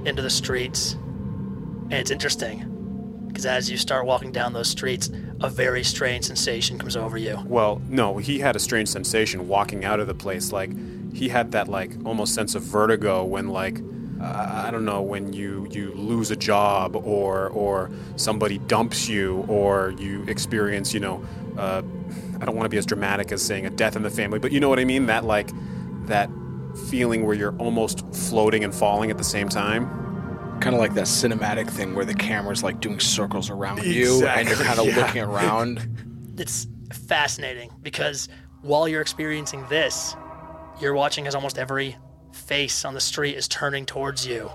[0.05, 0.93] into the streets.
[0.93, 2.67] And it's interesting.
[3.27, 5.09] Because as you start walking down those streets,
[5.41, 7.41] a very strange sensation comes over you.
[7.45, 10.51] Well, no, he had a strange sensation walking out of the place.
[10.51, 10.71] Like
[11.13, 13.79] he had that like almost sense of vertigo when like
[14.21, 19.45] uh, I don't know when you you lose a job or or somebody dumps you
[19.47, 21.25] or you experience you know
[21.57, 21.81] uh,
[22.39, 24.51] I don't want to be as dramatic as saying a death in the family, but
[24.51, 25.05] you know what I mean.
[25.05, 25.51] That like
[26.07, 26.29] that
[26.89, 29.87] feeling where you're almost floating and falling at the same time.
[30.59, 34.47] Kind of like that cinematic thing where the camera's like doing circles around you and
[34.47, 34.95] you're kind of yeah.
[34.95, 36.35] looking around.
[36.37, 36.67] It's
[37.07, 38.29] fascinating because
[38.61, 40.15] while you're experiencing this,
[40.79, 41.97] you're watching as almost every
[42.31, 44.49] face on the street is turning towards you.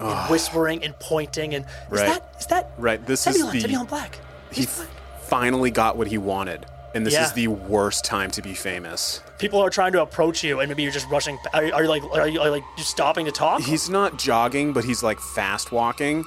[0.00, 1.70] And whispering and pointing and is
[2.00, 2.06] Right.
[2.08, 4.18] that is that Right, this is Zebulon, the- Zebulon Black.
[4.50, 4.88] He He's f- black.
[5.28, 7.24] finally got what he wanted, and this Yeah.
[7.26, 9.20] is the worst time to be famous.
[9.38, 11.38] People are trying to approach you, and maybe you're just rushing.
[11.52, 13.60] Are, you- are you like are you, are you like you stopping to talk?
[13.62, 16.24] He's not jogging, but he's like fast walking,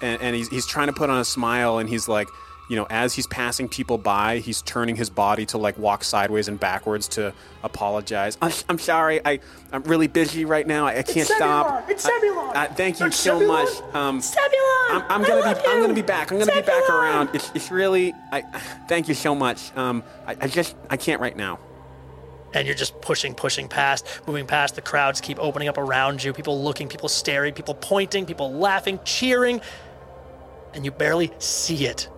[0.00, 2.28] and, and he's he's trying to put on a smile, and he's like,
[2.70, 6.48] you know, as he's passing people by, he's turning his body to like walk sideways
[6.48, 8.38] and backwards to apologize.
[8.40, 9.40] I'm, I'm sorry, I
[9.72, 10.86] I'm really busy right now.
[10.86, 11.66] I, I can't stop.
[11.66, 11.90] Zebulon!
[11.90, 12.56] It's I- Zebulon!
[12.56, 13.48] I- thank you It's so Zebulon!
[13.48, 13.94] much.
[13.94, 14.90] Um, Zebulon!
[14.90, 16.30] I'm, I'm gonna love be I'm gonna be back.
[16.32, 17.30] I'm gonna be back around.
[17.34, 18.42] It's it's really I
[18.88, 19.76] thank you so much.
[19.76, 21.58] Um, I, I just I can't right now.
[22.54, 24.74] and you're just pushing, pushing past, moving past.
[24.76, 26.32] The crowds keep opening up around you.
[26.32, 29.60] People looking, people staring, people pointing, people laughing, cheering,
[30.74, 32.08] and you barely see it.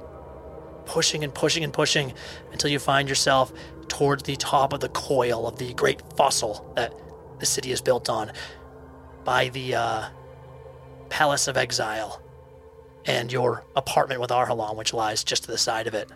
[0.87, 2.13] Pushing and pushing and pushing
[2.53, 3.53] until you find yourself
[3.89, 6.95] towards the top of the coil of the great fossil that
[7.39, 8.33] the city is built on
[9.25, 10.09] by the uh,
[11.09, 12.21] Palace of Exile
[13.07, 16.11] and your apartment with Arhalon, which lies just to the side of it.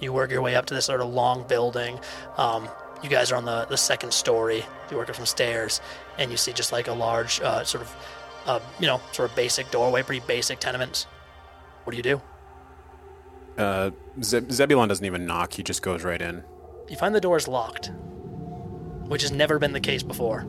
[0.00, 1.98] You work your way up to this sort of long building.
[2.36, 2.68] Um,
[3.02, 4.64] you guys are on the, the second story.
[4.90, 5.80] You work up some stairs,
[6.18, 7.96] and you see just like a large, uh, sort of,
[8.46, 11.04] uh, you know, sort of basic doorway, pretty basic tenements.
[11.84, 12.20] What do you do?
[13.58, 13.90] Uh,
[14.22, 15.52] Zeb- Zebulon doesn't even knock.
[15.52, 16.44] He just goes right in.
[16.88, 17.90] You find the doors locked,
[19.08, 20.46] which has never been the case before.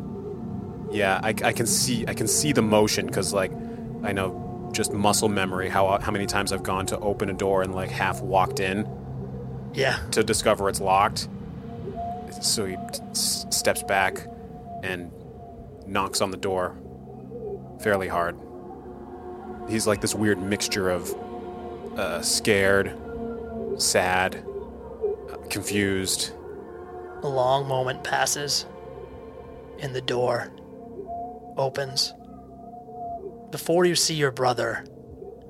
[0.92, 3.52] Yeah, I, I can see I can see the motion because like
[4.04, 7.64] I know just muscle memory how how many times I've gone to open a door
[7.64, 8.88] and like half walked in
[9.74, 9.98] Yeah.
[10.12, 11.28] to discover it's locked.
[12.42, 12.76] So he
[13.12, 14.26] s- steps back
[14.84, 15.12] and
[15.88, 16.76] knocks on the door
[17.82, 18.38] fairly hard.
[19.68, 21.14] He's like this weird mixture of
[22.00, 22.98] uh, scared,
[23.78, 24.46] sad,
[25.50, 26.32] confused.
[27.24, 28.66] A long moment passes,
[29.80, 30.50] and the door
[31.58, 32.14] opens.
[33.52, 34.86] Before you see your brother,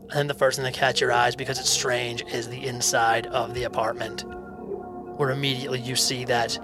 [0.10, 3.28] I think the first thing that catch your eyes because it's strange is the inside
[3.28, 4.24] of the apartment,
[5.18, 6.58] where immediately you see that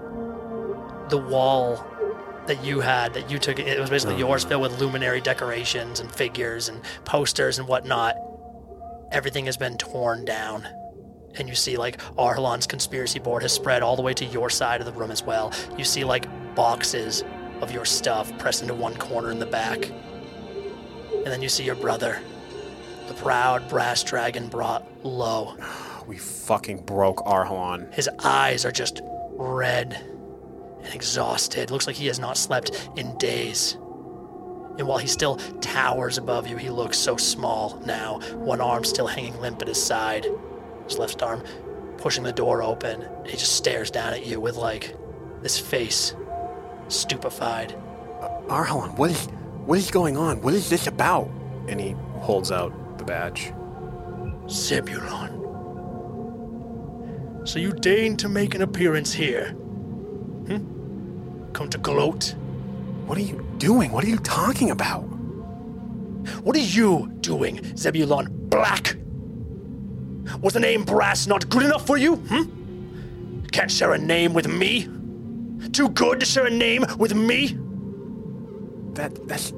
[1.09, 1.85] the wall
[2.47, 6.11] that you had, that you took, it was basically yours, filled with luminary decorations and
[6.11, 8.15] figures and posters and whatnot.
[9.15, 10.67] Everything has been torn down
[11.37, 14.81] and you see like Arhalon's conspiracy board has spread all the way to your side
[14.81, 15.53] of the room as well.
[15.77, 17.23] You see like boxes
[17.61, 19.89] of your stuff pressed into one corner in the back.
[19.89, 22.19] And then you see your brother,
[23.07, 25.55] the proud brass dragon brought low.
[26.05, 27.91] We fucking broke Arhalon.
[27.91, 29.01] His eyes are just
[29.31, 29.99] red
[30.83, 31.71] and exhausted.
[31.71, 33.75] Looks like he has not slept in days.
[34.77, 39.07] And while he still towers above you, he looks so small now, one arm still
[39.07, 40.27] hanging limp at his side,
[40.85, 41.43] his left arm
[41.97, 43.03] pushing the door open.
[43.25, 44.95] He just stares down at you with like
[45.41, 46.13] this face,
[46.87, 47.75] stupefied.
[48.47, 49.27] Arhalon, what is
[49.65, 50.41] what is going on?
[50.41, 51.29] What is this about?
[51.67, 53.51] And he holds out the badge.
[54.47, 55.41] Zebulon.
[57.45, 59.49] So you deign to make an appearance here?
[60.47, 61.51] Hmm?
[61.53, 62.35] Come to gloat?
[63.05, 63.91] What are you doing?
[63.91, 65.03] What are you talking about?
[66.41, 68.95] What are you doing, Zebulon Black?
[70.41, 72.15] Was the name Brass not good enough for you?
[72.15, 73.41] Hmm?
[73.51, 74.89] Can't share a name with me?
[75.71, 77.57] Too good to share a name with me?
[78.93, 79.53] That that's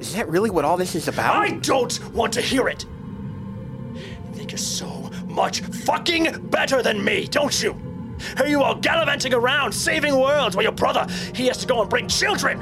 [0.00, 1.36] is that really what all this is about?
[1.36, 2.86] I don't want to hear it.
[3.94, 7.76] You think you're so much fucking better than me, don't you?
[8.36, 11.90] Here you are gallivanting around, saving worlds, while your brother, he has to go and
[11.90, 12.58] bring children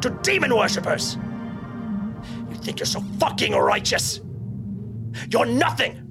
[0.00, 1.16] to demon worshippers.
[2.50, 4.20] You think you're so fucking righteous?
[5.30, 6.02] You're nothing.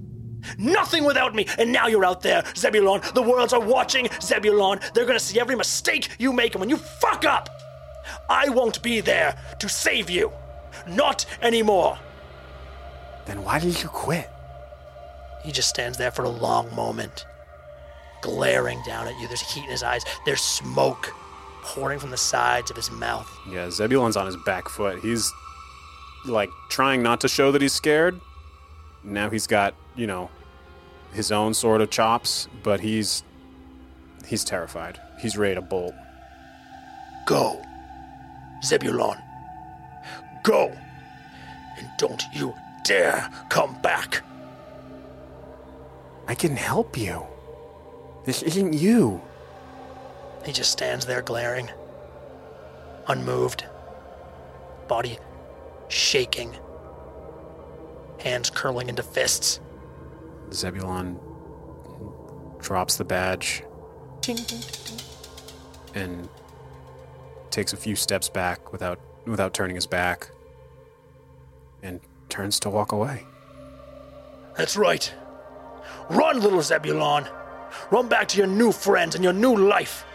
[0.58, 1.48] Nothing without me.
[1.58, 3.02] And now you're out there, Zebulon.
[3.14, 4.80] The worlds are watching, Zebulon.
[4.94, 7.50] They're gonna see every mistake you make, and when you fuck up,
[8.30, 10.32] I won't be there to save you.
[10.88, 11.98] Not anymore.
[13.26, 14.30] Then why did you quit?
[15.44, 17.26] He just stands there for a long moment,
[18.26, 19.28] glaring down at you.
[19.28, 21.14] There's heat in his eyes, there's smoke
[21.62, 23.32] pouring from the sides of his mouth.
[23.50, 25.00] Yeah, Zebulon's on his back foot.
[25.00, 25.32] He's
[26.26, 28.20] like trying not to show that he's scared.
[29.04, 30.30] Now he's got, you know,
[31.14, 33.24] his own sort of chops, but he's
[34.28, 35.00] he's terrified.
[35.20, 35.94] He's ready to bolt.
[37.26, 37.62] Go,
[38.64, 39.18] Zebulon.
[40.44, 40.76] Go.
[41.78, 42.54] And don't you
[42.84, 44.24] dare come back.
[46.28, 47.26] I can help you.
[48.26, 49.22] This isn't you.
[50.44, 51.70] He just stands there glaring,
[53.08, 53.66] unmoved,
[54.88, 55.20] body
[55.88, 56.56] shaking,
[58.20, 59.60] hands curling into fists.
[60.52, 61.20] Zebulon
[62.60, 63.64] drops the badge
[65.94, 66.28] and
[67.52, 70.30] takes a few steps back without without turning his back,
[71.82, 72.00] and
[72.30, 73.26] turns to walk away.
[74.58, 75.14] That's right.
[76.10, 77.28] Run, little Zebulon.
[77.92, 80.06] Run back to your new friends and your new life.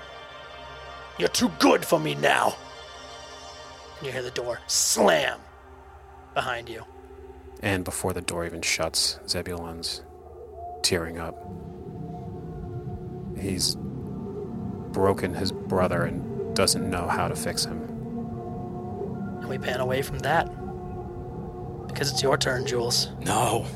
[1.18, 2.54] You're too good for me now.
[3.98, 5.38] And you hear the door slam
[6.34, 6.84] behind you.
[7.62, 10.02] And before the door even shuts, Zebulon's
[10.82, 11.36] tearing up.
[13.38, 17.82] He's broken his brother and doesn't know how to fix him.
[19.40, 20.50] And we pan away from that.
[21.86, 23.08] Because it's your turn, Jules.
[23.20, 23.66] No.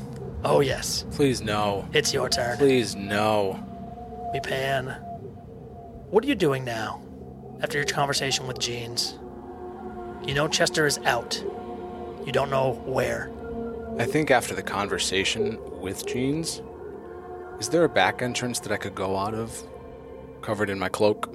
[0.43, 1.05] Oh, yes.
[1.11, 1.87] Please, no.
[1.93, 2.57] It's your turn.
[2.57, 3.59] Please, no.
[4.35, 4.87] We pan.
[6.09, 7.01] What are you doing now?
[7.61, 9.17] After your conversation with Jeans?
[10.27, 11.41] You know Chester is out.
[12.25, 13.31] You don't know where.
[13.97, 16.61] I think after the conversation with Jeans,
[17.61, 19.57] is there a back entrance that I could go out of,
[20.41, 21.33] covered in my cloak?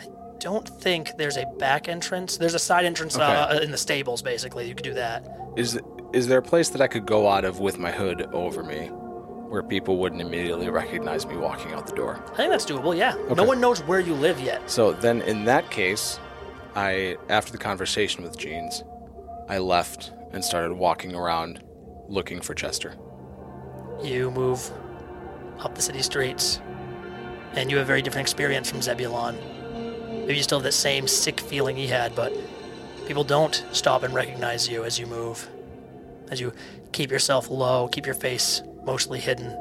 [0.00, 0.06] I
[0.38, 2.38] don't think there's a back entrance.
[2.38, 3.24] There's a side entrance Okay.
[3.26, 4.66] uh, in the stables, basically.
[4.66, 5.28] You could do that.
[5.54, 5.78] Is
[6.14, 8.90] is there a place that I could go out of with my hood over me,
[9.52, 12.24] where people wouldn't immediately recognize me walking out the door?
[12.32, 13.14] I think that's doable, yeah.
[13.36, 14.70] No one knows where you live yet.
[14.70, 16.18] So then, in that case,
[16.74, 18.82] I after the conversation with Jeans,
[19.50, 21.62] I left and started walking around,
[22.08, 22.96] looking for Chester.
[24.02, 24.70] You move
[25.58, 26.58] up the city streets,
[27.52, 29.36] and you have a very different experience from Zebulon.
[30.08, 32.32] Maybe you still have that same sick feeling he had, but
[33.06, 35.46] people don't stop and recognize you as you move.
[36.30, 36.54] As you
[36.92, 39.56] keep yourself low, keep your face mostly hidden,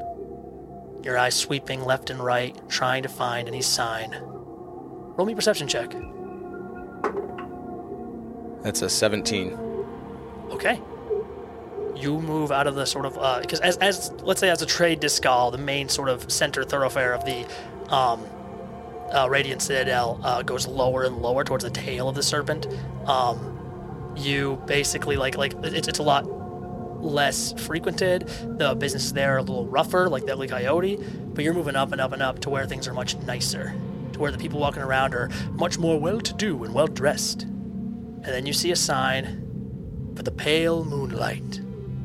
[1.04, 4.16] your eyes sweeping left and right, trying to find any sign.
[4.22, 5.94] Roll me a perception check.
[8.64, 9.58] That's a 17.
[10.52, 10.80] Okay.
[11.96, 15.02] You move out of the sort of because as as let's say as a trade
[15.02, 17.46] Discal, the main sort of center thoroughfare of the
[17.94, 18.26] um,
[19.12, 22.68] uh, Radiant Citadel uh, goes lower and lower towards the tail of the serpent.
[23.06, 26.26] Um, you basically like like it's it's a lot
[27.02, 28.28] less frequented.
[28.58, 30.98] The businesses there are a little rougher, like Deadly Coyote,
[31.34, 33.74] but you're moving up and up and up to where things are much nicer,
[34.14, 37.44] to where the people walking around are much more well-to-do and well-dressed.
[37.44, 41.62] And then you see a sign for the pale moonlight.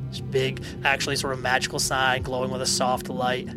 [0.09, 3.49] This big, actually sort of magical sign glowing with a soft light.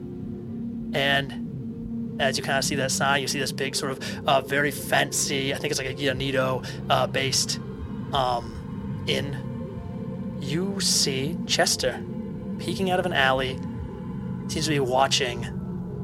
[0.93, 4.41] And as you kind of see that sign, you see this big sort of uh,
[4.41, 7.59] very fancy, I think it's like a Gianito uh, based
[8.11, 9.49] um, inn.
[10.39, 12.03] You see Chester
[12.59, 13.57] peeking out of an alley,
[14.47, 15.41] seems to be watching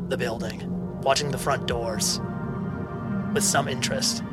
[0.09, 0.61] the building,
[1.01, 2.19] watching the front doors
[3.33, 4.23] with some interest.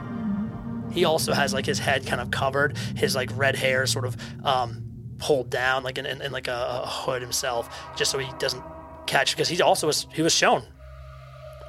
[0.92, 4.16] He also has like his head kind of covered, his like red hair sort of
[4.44, 4.82] um,
[5.18, 8.62] pulled down, like in, in, in like a, a hood himself, just so he doesn't
[9.07, 9.34] catch.
[9.34, 10.62] Because he also was he was shown,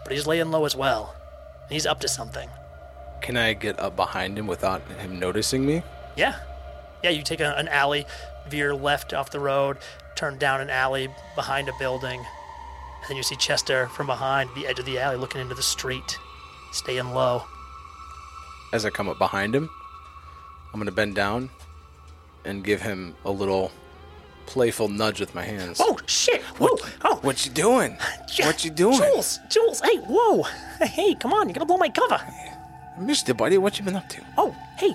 [0.03, 1.15] but he's laying low as well.
[1.69, 2.49] He's up to something.
[3.21, 5.81] Can I get up behind him without him noticing me?
[6.17, 6.39] Yeah,
[7.03, 7.09] yeah.
[7.11, 8.05] You take a, an alley,
[8.49, 9.77] veer left off the road,
[10.15, 14.65] turn down an alley behind a building, and then you see Chester from behind the
[14.67, 16.17] edge of the alley, looking into the street,
[16.71, 17.43] staying low.
[18.71, 19.69] As I come up behind him,
[20.73, 21.49] I'm gonna bend down
[22.45, 23.71] and give him a little
[24.47, 25.79] playful nudge with my hands.
[25.81, 26.41] Oh shit!
[26.59, 26.75] Whoa!
[27.05, 27.97] Oh, What you doing?
[28.35, 28.97] Ja- What you doing?
[28.97, 30.41] Jules, Jules, hey, whoa,
[30.81, 32.19] hey, come on, you're gonna blow my cover.
[32.99, 34.21] Mister buddy, what you been up to?
[34.37, 34.93] Oh, hey,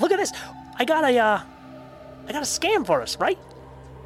[0.00, 0.32] look at this.
[0.78, 1.40] I got a, uh,
[2.28, 3.38] I got a scam for us, right?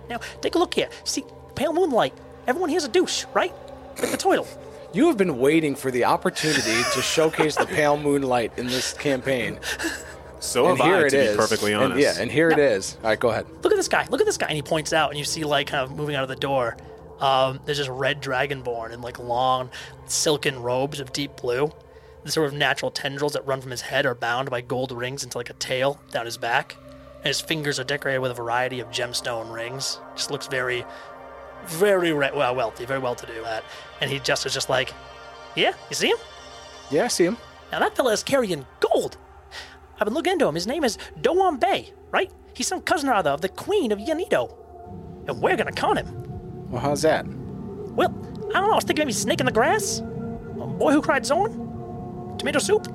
[0.08, 0.88] Now, take a look here.
[1.04, 2.14] See, pale moonlight.
[2.46, 3.52] Everyone here's a douche, right?
[4.00, 4.48] Like the toilet.
[4.92, 9.58] You have been waiting for the opportunity to showcase the pale moonlight in this campaign.
[10.40, 11.30] So and have here I, it to is.
[11.32, 12.00] be perfectly And- honest.
[12.00, 12.96] yeah, and here it is.
[13.02, 13.46] All right, go ahead.
[13.62, 14.06] Look at this guy.
[14.10, 14.46] Look at this guy.
[14.46, 16.76] And he points out, and you see like, kind of moving out of the door.
[17.20, 19.70] Um, there's this red dragonborn in like long,
[20.06, 21.70] silken robes of deep blue.
[22.24, 25.24] The sort of natural tendrils that run from his head are bound by gold rings
[25.24, 26.76] into like a tail down his back.
[27.16, 29.98] And his fingers are decorated with a variety of gemstone rings.
[30.14, 30.84] Just looks very,
[31.66, 33.64] very re- well wealthy, very well to do that.
[34.00, 34.92] And he just is just like,
[35.54, 36.18] yeah, you see him?
[36.90, 37.36] Yeah, I see him.
[37.72, 39.16] Now that fella is carrying gold.
[39.98, 40.54] I've been looking into him.
[40.54, 42.30] His name is Doan Bey, right?
[42.54, 44.54] He's some cousin or other of the Queen of Yanito.
[45.28, 46.70] And we're gonna con him.
[46.70, 47.26] Well, how's that?
[47.26, 48.08] Well,
[48.54, 50.00] I don't know, I was thinking maybe snake in the grass?
[50.00, 51.69] A boy who cried Zorn?
[52.41, 52.86] Tomato soup?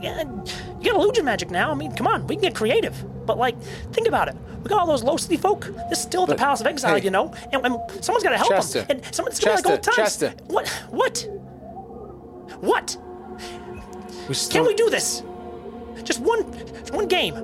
[0.00, 0.20] Yeah,
[0.80, 1.70] you got illusion magic now.
[1.70, 2.94] I mean, come on, we can get creative.
[3.26, 3.60] But like,
[3.92, 4.36] think about it.
[4.62, 5.66] We got all those low city folk.
[5.88, 7.02] This is still at the Palace of Exile, hey.
[7.02, 8.82] you know, and, and someone's got to help Chester.
[8.82, 8.98] them.
[8.98, 10.18] And someone's gonna like old Chester, oh, times.
[10.18, 10.44] Chester.
[10.46, 10.68] What?
[10.90, 11.28] What?
[12.60, 12.96] What?
[14.32, 15.22] Still, Can we do this?
[16.04, 16.42] Just one,
[16.92, 17.34] one game.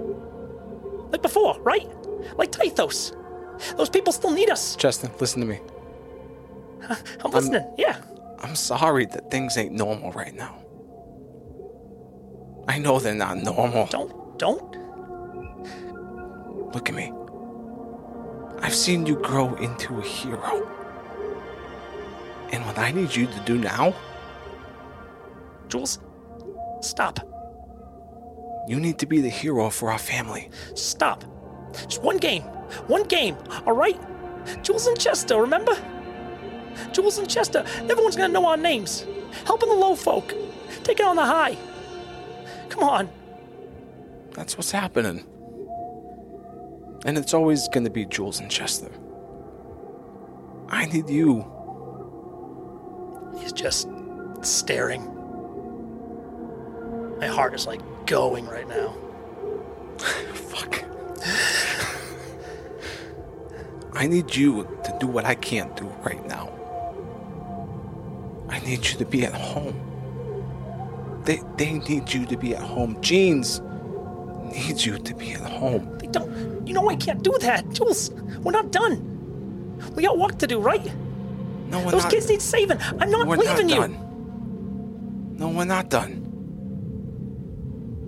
[1.11, 1.89] Like before, right?
[2.37, 3.13] Like Tythos.
[3.77, 4.77] Those people still need us.
[4.77, 5.61] Justin, listen to me.
[7.25, 7.67] I'm listening.
[7.79, 8.01] yeah.
[8.41, 10.64] I'm sorry that things ain't normal right now.
[12.69, 13.87] I know they're not normal.
[13.87, 14.77] Don't, don't.
[16.75, 17.13] Look at me.
[18.61, 20.69] I've seen you grow into a hero.
[22.53, 23.95] And what I need you to do now,
[25.69, 25.99] Jules,
[26.81, 27.21] stop.
[28.69, 30.51] you need to be the hero for our family.
[30.75, 31.25] Stop.
[31.89, 32.43] Just one game.
[32.87, 33.37] One game,
[33.67, 34.01] all right?
[34.63, 35.77] Jules and Chester, remember?
[36.93, 37.65] Jules and Chester.
[37.89, 39.07] Everyone's gonna know our names.
[39.47, 40.33] Helping the low folk.
[40.83, 41.57] Taking on the high.
[42.75, 43.09] Come on.
[44.33, 45.25] That's what's happening.
[47.05, 48.91] And it's always going to be Jules and Chester.
[50.69, 51.47] I need you.
[53.39, 53.89] He's just
[54.43, 55.05] staring.
[57.21, 58.97] My heart is like going right now.
[60.35, 60.85] Fuck.
[63.93, 66.51] I need you to do what I can't do right now.
[68.49, 69.94] I need you to be at home.
[71.25, 73.01] They, they need you to be at home.
[73.01, 73.61] Jeans
[74.53, 75.99] needs you to be at home.
[75.99, 76.67] They don't.
[76.67, 78.11] You know I can't do that, Jules.
[78.43, 79.11] We're not done.
[79.95, 80.85] We got work to do, right?
[81.69, 82.13] No, we're Those not.
[82.13, 82.79] kids need saving.
[83.01, 83.81] I'm not we're leaving not you.
[83.81, 85.37] done.
[85.39, 86.21] No, we're not done.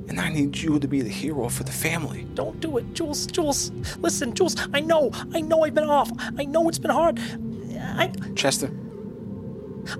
[0.08, 2.26] And I need you to be the hero for the family.
[2.34, 3.26] Don't do it, Jules.
[3.26, 4.54] Jules, listen, Jules.
[4.72, 5.10] I know.
[5.34, 6.10] I know I've been off.
[6.38, 7.18] I know it's been hard.
[7.98, 8.70] I Chester,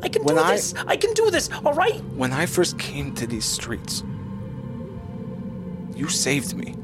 [0.03, 0.75] I can When do I- this.
[0.87, 1.49] I can do this.
[1.65, 2.03] All right.
[2.17, 4.03] when I first came to these streets,
[5.95, 6.75] you saved me.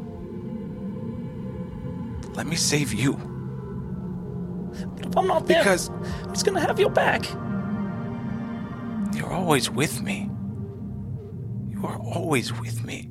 [2.34, 3.12] Let me save you.
[4.96, 5.90] But if I'm not there, Because-
[6.28, 7.24] who's gonna have your back?
[9.14, 10.30] You're always with me.
[11.70, 13.08] You are always with me.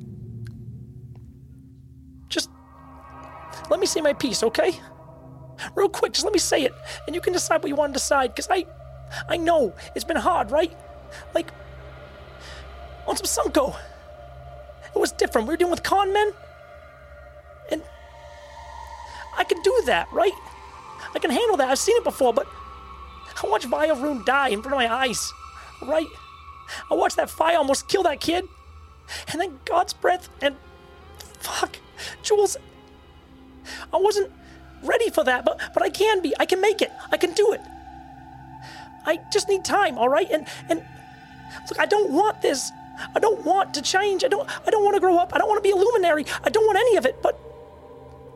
[2.28, 2.50] Just
[3.70, 4.80] let me say my piece, okay?
[5.76, 6.72] Real quick, just let me say it,
[7.06, 8.34] and you can decide what you want to decide.
[8.34, 8.64] Cause I,
[9.28, 10.76] I know it's been hard, right?
[11.34, 11.50] Like
[13.06, 13.76] on some Sunko,
[14.94, 15.48] it was different.
[15.48, 16.32] We were dealing with con men,
[17.70, 17.82] and
[19.36, 20.32] I can do that, right?
[21.14, 21.68] I can handle that.
[21.68, 22.46] I've seen it before, but
[23.42, 25.32] I watched Vio Rune die in front of my eyes,
[25.82, 26.06] right?
[26.90, 28.46] I watched that fire almost kill that kid,
[29.30, 30.56] and then God's breath and
[31.40, 31.76] fuck,
[32.22, 32.56] Jules.
[33.92, 34.32] I wasn't
[34.82, 36.34] ready for that, but but I can be.
[36.38, 36.90] I can make it.
[37.10, 37.60] I can do it.
[39.04, 40.30] I just need time, all right?
[40.30, 40.84] And and
[41.68, 42.70] look, I don't want this.
[43.14, 44.24] I don't want to change.
[44.24, 45.34] I don't I don't want to grow up.
[45.34, 46.24] I don't want to be a luminary.
[46.44, 47.38] I don't want any of it, but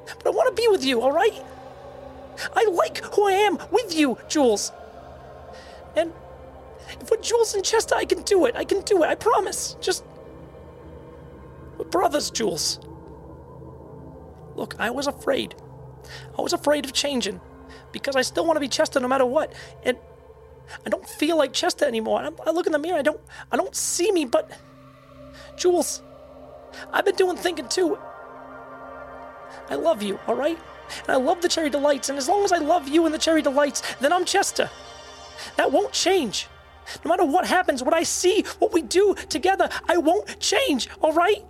[0.07, 1.35] but I want to be with you, all right?
[2.55, 4.73] I like who I am with you, Jules.
[5.97, 6.13] And
[7.07, 8.55] for Jules and Chester, I can do it.
[8.57, 9.09] I can do it.
[9.09, 9.77] I promise.
[9.81, 10.05] Just
[11.79, 12.79] we're brothers, Jules.
[14.55, 15.55] Look, I was afraid.
[16.39, 17.41] I was afraid of changing
[17.93, 19.53] because I still want to be Chester no matter what.
[19.83, 19.99] And
[20.85, 22.21] I don't feel like Chester anymore.
[22.21, 22.99] I, I look in the mirror.
[22.99, 23.21] I don't.
[23.53, 24.25] I don't see me.
[24.25, 24.51] But
[25.57, 26.03] Jules,
[26.93, 27.99] I've been doing thinking too.
[29.69, 30.19] I love you.
[30.27, 30.59] All right.
[31.01, 32.09] And I love the Cherry Delights.
[32.09, 34.71] And as long as I love you and the Cherry Delights, then I'm Chester.
[35.57, 36.49] That won't change.
[37.05, 40.89] No matter what happens, what I see, what we do together, I won't change.
[41.01, 41.45] All right.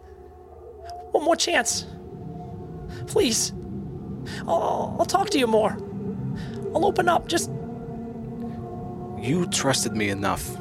[1.12, 1.86] One more chance.
[3.06, 3.52] Please.
[4.46, 5.76] I'll, I'll talk to you more.
[6.74, 7.28] I'll open up.
[7.28, 7.50] Just
[9.27, 10.55] You trusted me enough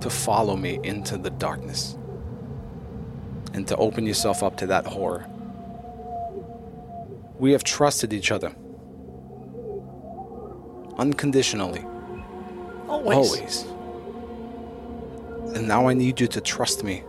[0.00, 1.98] to follow me into the darkness
[3.52, 5.26] and to open yourself up to that horror.
[7.38, 8.54] We have trusted each other
[10.96, 11.84] unconditionally,
[12.88, 13.16] always.
[13.18, 13.62] always.
[15.54, 17.00] And now I need you to trust me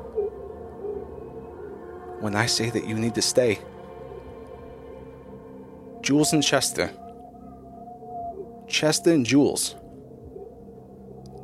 [2.19, 3.57] when I say that you need to stay.
[6.01, 6.91] Jules and Chester.
[8.67, 9.77] Chester and Jules.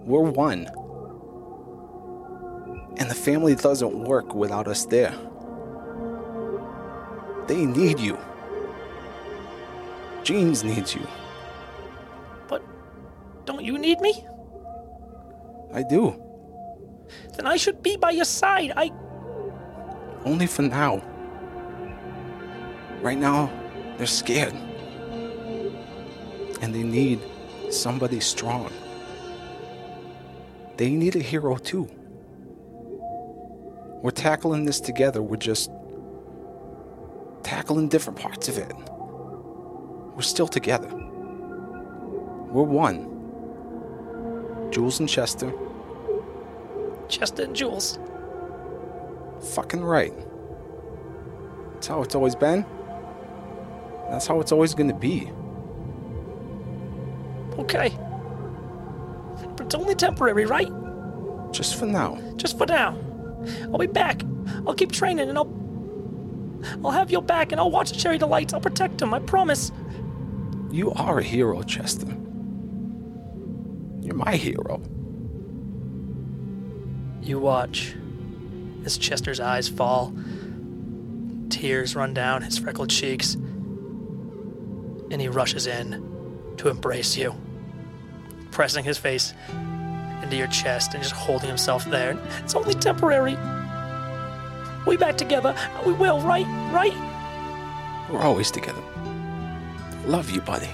[0.05, 0.67] We're one.
[2.97, 5.13] And the family doesn't work without us there.
[7.47, 8.17] They need you.
[10.23, 11.07] Jeans needs you.
[12.47, 12.63] But
[13.45, 14.25] don't you need me?
[15.73, 16.21] I do.
[17.35, 18.73] Then I should be by your side.
[18.75, 18.91] I.
[20.25, 21.01] Only for now.
[23.01, 23.49] Right now,
[23.97, 24.53] they're scared.
[26.61, 27.19] And they need
[27.71, 28.71] somebody strong.
[30.79, 31.89] They need a hero too.
[34.01, 35.21] We're tackling this together.
[35.21, 35.69] We're just
[37.43, 38.71] tackling different parts of it.
[40.15, 40.87] We're still together.
[40.87, 43.07] We're one.
[44.71, 45.51] Jules and Chester,
[47.09, 47.99] Chester and Jules.
[49.41, 50.13] fucking right.
[51.73, 52.65] That's how it's always been.
[54.09, 55.29] That's how it's always gonna be.
[57.57, 57.97] Okay.
[59.59, 60.71] It's only temporary, right?
[61.51, 62.19] Just for now.
[62.35, 62.97] Just for now.
[63.63, 64.23] I'll be back.
[64.65, 65.59] I'll keep training and I'll.
[66.83, 68.53] I'll have your back and I'll watch Cherry Delights.
[68.53, 69.71] I'll protect him, I promise.
[70.71, 72.07] You are a hero, Chester.
[74.01, 74.81] You're my hero.
[77.21, 77.95] You watch
[78.85, 80.13] as Chester's eyes fall.
[81.49, 83.35] Tears run down his freckled cheeks.
[85.11, 87.33] And he rushes in to embrace you,
[88.51, 89.33] pressing his face
[90.23, 92.17] into your chest and just holding himself there.
[92.43, 93.37] It's only temporary.
[94.85, 95.55] We back together.
[95.85, 96.45] We will, right?
[96.73, 96.93] Right?
[98.09, 98.81] We're always together.
[100.05, 100.69] Love you, buddy.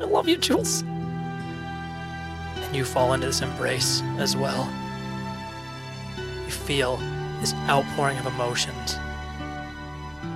[0.00, 0.82] I love you, Jules.
[2.56, 4.68] And you fall into this embrace as well.
[6.18, 6.96] You feel
[7.40, 8.98] this outpouring of emotions.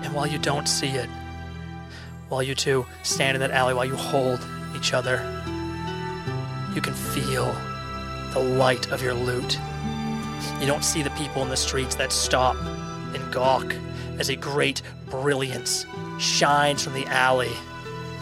[0.02, 1.08] And while you don't see it,
[2.28, 4.40] while you two stand in that alley, while you hold
[4.76, 5.18] each other,
[6.74, 7.54] you can feel
[8.32, 9.58] the light of your loot.
[10.60, 12.56] You don't see the people in the streets that stop
[13.14, 13.74] and gawk
[14.18, 15.86] as a great brilliance
[16.18, 17.52] shines from the alley,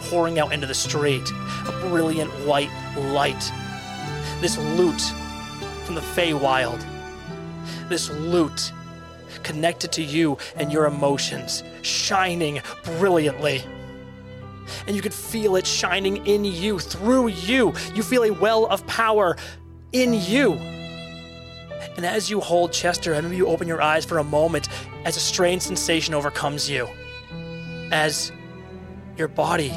[0.01, 1.31] pouring out into the street,
[1.67, 3.51] a brilliant white light.
[4.41, 5.01] This loot
[5.85, 6.83] from the Feywild,
[7.89, 8.71] this loot
[9.41, 13.63] connected to you and your emotions, shining brilliantly.
[14.87, 17.73] And you can feel it shining in you, through you.
[17.93, 19.35] You feel a well of power
[19.91, 20.53] in you.
[21.95, 24.67] And as you hold Chester, and maybe you open your eyes for a moment
[25.05, 26.87] as a strange sensation overcomes you.
[27.91, 28.31] As
[29.17, 29.71] your body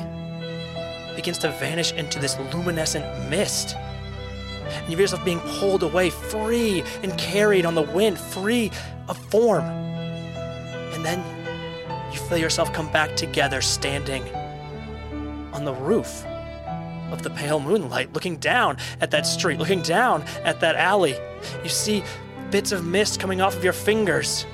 [1.15, 3.75] begins to vanish into this luminescent mist.
[3.75, 8.71] And you feel yourself being pulled away, free and carried on the wind, free
[9.09, 9.65] of form.
[9.65, 11.23] And then
[12.13, 14.25] you feel yourself come back together, standing
[15.57, 16.25] on the roof
[17.11, 21.17] of the pale moonlight, looking down at that street, looking down at that alley.
[21.63, 22.05] You see
[22.51, 24.45] bits of mist coming off of your fingers.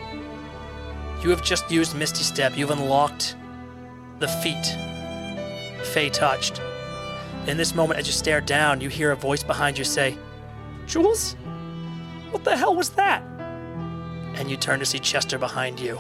[1.23, 2.57] You have just used Misty Step.
[2.57, 3.37] You've unlocked
[4.21, 4.65] the feat.
[5.87, 6.61] Fey touched.
[7.49, 10.17] In this moment, as you stare down, you hear a voice behind you say,
[10.87, 11.35] Jules?
[12.31, 13.23] What the hell was that?
[14.37, 15.99] And you turn to see Chester behind you.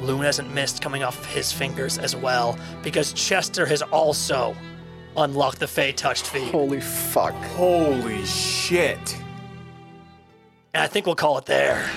[0.00, 4.56] Luminescent mist coming off his fingers as well, because Chester has also
[5.16, 6.50] unlocked the Fey touched feat.
[6.50, 7.34] Holy fuck.
[7.56, 9.16] Holy shit.
[10.74, 11.90] And I think we'll call it there.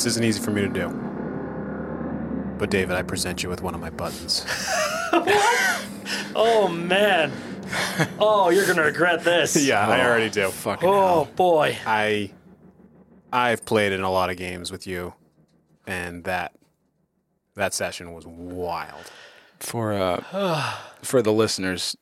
[0.00, 0.88] This isn't easy for me to do.
[2.56, 4.46] But David, I present you with one of my buttons.
[6.34, 7.32] Oh man.
[8.18, 9.56] Oh, you're gonna regret this.
[9.66, 10.48] yeah, I already do.
[10.48, 11.24] Fucking Oh hell.
[11.36, 11.76] boy.
[11.84, 12.30] I
[13.32, 15.12] I've played in a lot of games with you,
[15.86, 16.52] and that
[17.56, 19.10] that session was wild.
[19.58, 20.72] For uh,
[21.02, 21.94] for the listeners,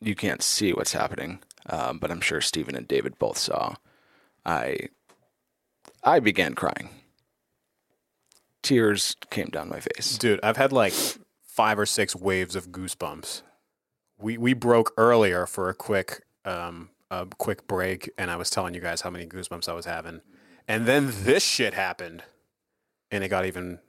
[0.00, 3.74] you can't see what's happening, um, but I'm sure Stephen and David both saw.
[4.44, 4.88] I
[6.02, 6.90] I began crying.
[8.62, 10.18] Tears came down my face.
[10.18, 10.92] Dude, I've had like
[11.44, 13.42] five or six waves of goosebumps.
[14.18, 18.74] We we broke earlier for a quick um a quick break, and I was telling
[18.74, 20.22] you guys how many goosebumps I was having,
[20.66, 22.22] and then this shit happened,
[23.10, 23.80] and it got even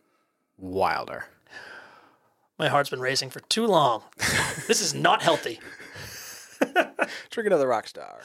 [0.58, 1.26] wilder.
[2.60, 4.04] My heart's been racing for too long.
[4.68, 5.60] this is not healthy.
[7.30, 8.20] Drink another rock star.